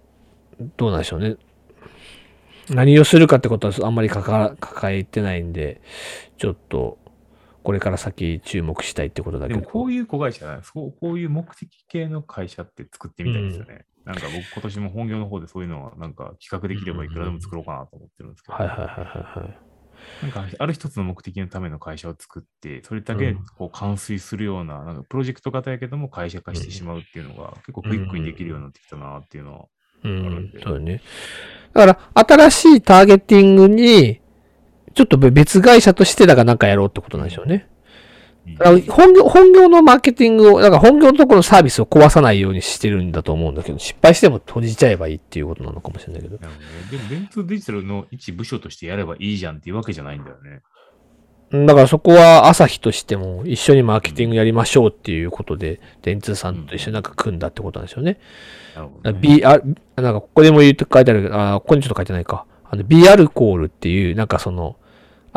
[0.77, 1.35] どうなんでしょうね。
[2.69, 5.81] 何をするかってことはあんまりかか抱えてないんで、
[6.37, 6.97] ちょっと、
[7.63, 9.59] これから先注目したいってことだけど。
[9.59, 13.85] でもこういう子会社そうこういう目的系の会社って作ってみたいですよね。
[14.05, 18.95] なんか僕今年も本業の方でそういうのはなんか企画できればいくらでも作ろうかなと思ってるんですけど、はいはいはいはい
[19.39, 19.59] はい。
[20.21, 29.65] なんかある一つの目的のための会社を作って、それだけこう完遂するような、なんかプロジェクト型やけども会社化してしまうっていうのが結構クイックにできるようになってきたなっていうのは、
[30.03, 31.01] うん、そうだね。
[31.73, 34.21] だから、新しいターゲティングに、
[34.93, 37.67] ちょっと別会社としてだからなんかやろうってことなんでしょうね。
[38.57, 46.37] 本業、本業のマーケティングを、だから本業のところのサービスを壊さないようにしてるんだと思うんだけど、失敗しても閉じちゃえばいいっていうことなのかもしれないけど。
[46.37, 47.03] なるほどね。
[47.09, 50.61] でも、電通デジタルの一部署としてやればいいじゃんっていうわけじゃないんだよね。
[51.51, 58.19] だからそこは朝日としても一緒にマーケティングやりましょうっていうことで、電通さんと一緒になんか組んだってことなんですよね。
[58.75, 59.19] なるほど、ね。
[59.21, 59.61] B、あ、
[59.95, 62.45] なんかここでも言って書いてあるけど、あ、ここにちょっと書いてないか。
[62.63, 64.77] あの、B アルコールっていう、なんかその、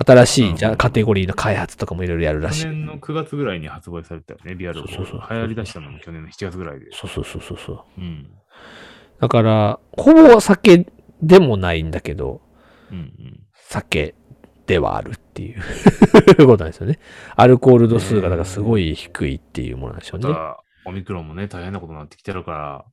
[0.07, 2.63] 新しいじゃうんカテゴリーの開発とかもいろいろやるらしい。
[2.63, 6.87] 去年の9月ぐらいに発売されたよね、ビアルコールそうそうそう流行り出したのも去年の7月ぐらいで。
[6.93, 8.01] そうそうそうそうそう。
[8.01, 8.31] うん。
[9.21, 10.87] だから、ほぼ酒
[11.23, 12.41] でもないんだけど、
[12.91, 13.41] うんうん。
[13.55, 14.15] 酒
[14.67, 15.61] ではあるっていう
[16.47, 17.01] ことなんですよね。
[17.35, 20.29] アルコール度数がだからすごい低いっていうものなんでしょうね。
[20.29, 22.85] また、オミクロンもね、大変なことになってきてるから、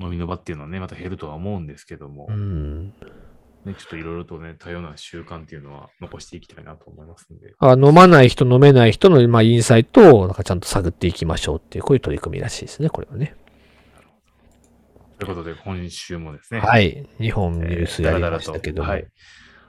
[0.00, 2.92] 飲みの場っていうのはね、また減るとは思うんですけども、うん。
[3.68, 7.54] ね、ちょっといろいろとね、多様な習慣っていうのは残していきたいなと思いますんで。
[7.58, 13.36] あ飲まない人、飲めない人の、まあ、インサイトをなんかちゃんと探っていきましょうっていう、こういう取り組みらしいですね、これはね。
[15.18, 17.08] ということで、今週もですね、はい。
[17.20, 18.88] 日本ニュースやりだらだらとましたけども。
[18.88, 19.06] はい、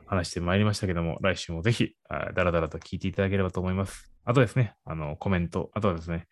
[0.05, 4.11] 話してまいりましたけども、来週もぜひ、あだらだらと聞いていただければと思います。
[4.25, 6.27] あとですね、あの、コメント、あとはですね、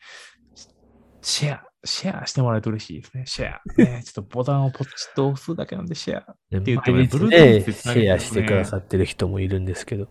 [1.21, 3.23] シェア、シェアしてもらえると嬉しいですね。
[3.25, 3.61] シェア。
[3.77, 6.35] ね、 ちょっとボタンをポチッと押すだけなんでシェア。
[6.51, 10.07] ねって言ってもね、シェアしてくださってる人もいるんですけど。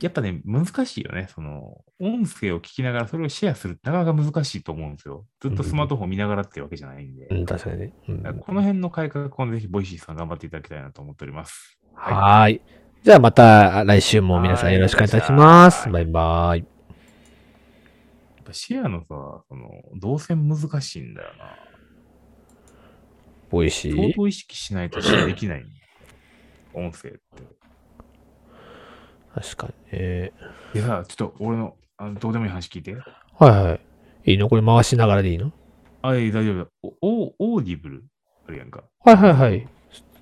[0.00, 1.28] やっぱね、難しいよね。
[1.32, 5.24] その、音声を聞きながらそれをシェアするってなかなか難しいと思うんですよ。
[5.40, 7.26] ずっとスマートフォン見ながらっていうわけじゃないんで。
[7.28, 7.92] うん、確かにね。
[8.08, 11.78] うんこの辺の改革をぜひ Voicyさん頑張っていただきたいなと思っております。
[11.94, 12.62] はーい。
[13.04, 15.84] じゃあまた来週も皆さんよろしくお願いいたします。
[15.84, 16.71] はいバイバイ。
[18.52, 19.06] シェアのさ、
[19.48, 21.56] その、動線難しいんだよな。
[23.50, 23.96] Voicy？
[23.96, 25.64] 相当意識しないとシェアできない。
[26.72, 27.20] 音声って。
[29.34, 29.74] 確かに。
[29.92, 30.32] え
[30.72, 32.92] でさ、ちょっと俺の、あのどうでもいい話聞いて。
[32.92, 33.00] ー、
[33.38, 33.80] はいはい。
[34.32, 34.48] いいの？
[34.48, 35.52] これ回しながらでいいの？
[36.00, 36.70] あ、いい大丈夫だ。
[37.02, 38.04] お、お Audible？
[38.48, 38.84] あるやんか。
[39.04, 39.68] はいはいはい。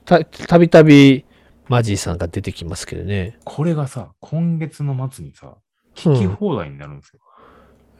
[0.04, 1.24] た、たびたび
[1.68, 3.38] マジーさんが出てきますけどね。
[3.44, 5.56] これがさ、今月の末にさ、
[5.94, 7.20] 聞き放題になるんですよ。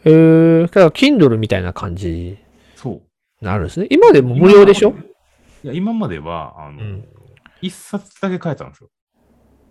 [0.04, 2.38] えー、だから Kindle みたいな感じに
[2.76, 3.02] そ
[3.42, 3.44] う。
[3.44, 3.86] なるんですね。
[3.90, 4.94] 今でも無料でしょ？
[5.62, 7.04] いや、今までは、あの、うん
[7.62, 8.88] 一冊だけ変えたんですよ。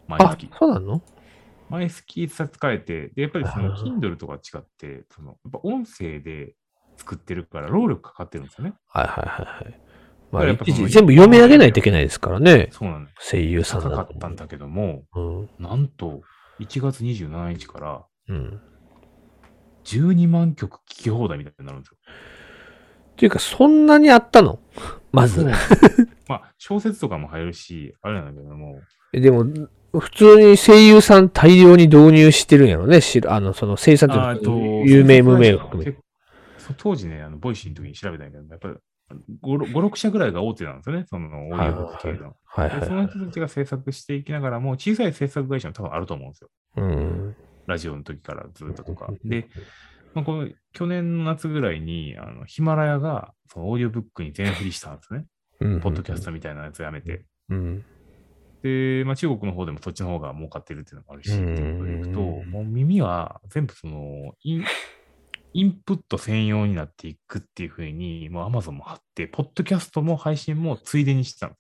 [0.08, 1.02] 毎あ月。、そうなの？
[1.70, 6.54] 毎月一冊変えて、で、やっぱりそのはい Kindle とか違って、その、やっぱ音声で
[6.98, 8.74] 作ってるから、労力かかってるんですよね。
[8.88, 9.80] はいはいはいはい。
[10.32, 12.70] まあ、だからやっぱその一時全部読み上げないといけないですからね。
[12.72, 13.32] そうなんです。
[13.32, 15.50] 声優さん高だとかったんだけども、うん。
[15.58, 16.22] なんと、
[16.60, 18.62] 1月27日からうん。
[19.86, 21.98] 12万曲聴き放題みたいになるんですよ。
[23.12, 24.60] っていうか、そんなにあったの？
[25.12, 25.46] まず。
[26.28, 28.80] まあ、小説とかも入るし、あれなんだけども、
[29.14, 29.46] えでも、
[29.92, 33.02] 普通に声優さん大量に導入してるんやろね。
[33.02, 35.98] しあの、その声優さんあーって有名無名を含めて。
[36.78, 38.76] 当時ね、あの Voicyの時に調べたんだけど、やっぱり
[39.42, 42.36] 5、6社ぐらいが大手なんですよね、そのオーディオ系の。
[42.46, 46.50] はいはいでその人たちが制作していきながらも、小さい制作会社も多分あると思うんですよ。
[46.78, 47.36] うん。
[47.70, 49.12] ラジオの時からずっととか。
[49.24, 49.48] で、
[50.14, 55.26] まあ、この去年の夏ぐらいに、あのヒマラヤがそのオーディオブックに全振りしたんですね。
[55.62, 57.26] うん、ポッドキャストみたいなやつやめて。
[57.50, 57.86] うん。
[58.64, 64.66] で、まあ、中国の方でもそっちの方が儲かってるっていうのもあるし、いうことでいくと、もう耳は全部そのイン、
[65.54, 71.56] インプット専用になっていくっていうふうに、もう Amazon も貼って、ポッドキャストも配信もついでにしてたんで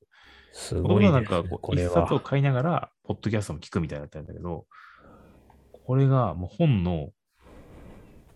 [0.51, 1.88] すごいねはなんかこう、一。
[1.89, 4.66] 冊を買いながら、ポッドキャストも聞くみたいだったんだけど、
[5.90, 7.10] これがもう本の、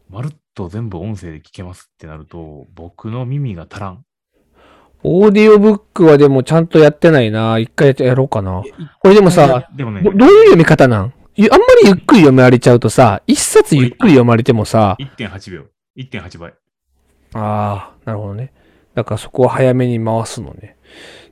[0.09, 4.03] まるっと全部音声で聞けますってなると、僕の耳が足らん。
[5.03, 7.59] オーディオブックはでもちゃんとやってないな。
[7.59, 8.63] 一回やろうかな。
[8.99, 11.13] これでもさ、でもねど、どういう読み方なん？
[11.35, 16.55] ゆあんまりゆっくり読まれちゃうとさ、一冊ゆっくり読まれてもさ、1.8秒、1.8倍。
[17.35, 18.51] ああ、なるほどね。
[18.95, 20.75] だからそこは早めに回すのね。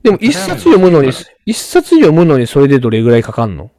[0.03, 1.11] でも一冊読むのに、
[1.47, 3.71] 一冊読むのにそれでどれぐらいかかんの？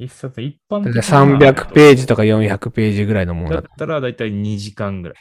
[0.00, 3.76] 一冊一般的たい300ページとか400ページぐらいのものだだっ。
[3.76, 5.16] たらだいたい2時間ぐらい。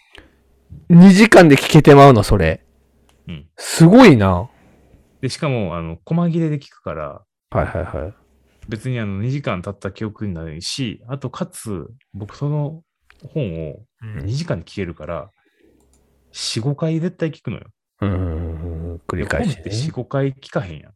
[0.89, 2.65] 2時間で聞けてまうの、それ。
[3.27, 3.49] うん。
[3.57, 4.49] すごいな。
[5.21, 7.21] で、しかも、あの、細切れで聞くから、
[7.51, 8.13] はいはいはい。
[8.69, 12.83] 別にあの2時間経った記憶になるし、あとかつ、僕その
[13.33, 15.29] 本を2時間で聞けるから、
[16.31, 17.65] 4、5回絶対聞くのよ。
[18.01, 19.01] うん。
[19.07, 19.91] 繰り返し、本ってね4、。
[19.91, 20.93] 5回聞かへんやん。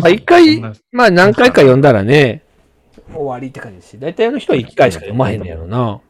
[0.00, 0.60] まあ一回
[0.92, 2.44] まあ何回か読んだらね、
[3.12, 6.00] 終わりって感じですし、大体の人は1回しか読まへんのやろな。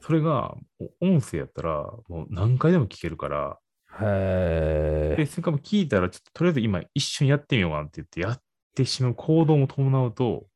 [0.00, 0.56] それが、
[1.00, 3.58] 音声やったら、もう何回でも聞けるから、
[3.98, 5.26] で、へえ。
[5.26, 8.42] それからも聞いたら、ちょっととりあえず今一緒にやってみようかなって言って、やっ
[8.74, 10.46] てしまう行動も伴うと、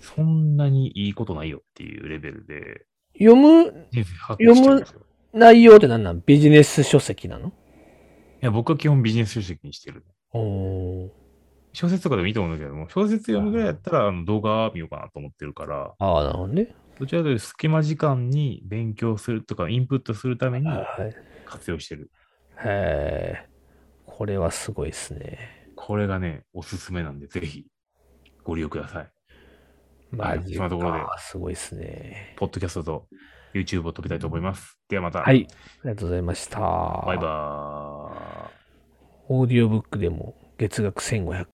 [0.00, 5.00] そんなにいいことないよっていうレベルで、読む人生発揮しちゃうんですよ。
[5.32, 6.22] 内容って何なん？
[6.24, 7.48] ビジネス書籍なの？
[7.48, 7.50] い
[8.40, 10.04] や、僕は基本ビジネス書籍にしてる。
[10.32, 11.08] おー
[11.74, 16.74] 小説とかでもいいと思うんだけども、小説読むぐらいやったらあの動画見ようかなと思ってるから、ああ、なるほどね。
[16.98, 20.86] どちらかというと隙間時間に勉強するとか、インプットするためにはい。
[21.44, 22.10] 活用してる。
[22.62, 23.48] へえ。
[24.06, 25.72] これはすごいですね。
[25.74, 27.66] これがね、おすすめなんで、ぜひ
[28.44, 29.10] ご利用ください。
[30.12, 31.16] マジそんなところでか。
[31.18, 32.34] すごいですね。
[32.36, 33.08] ポッドキャストと
[33.52, 34.78] YouTube を飛びたいと思います。
[34.88, 35.22] ではまた。
[35.22, 35.48] はい。
[35.50, 36.60] ありがとうございました。
[36.60, 38.54] バイバーイ。
[39.28, 41.46] オーディオブックでも月額1500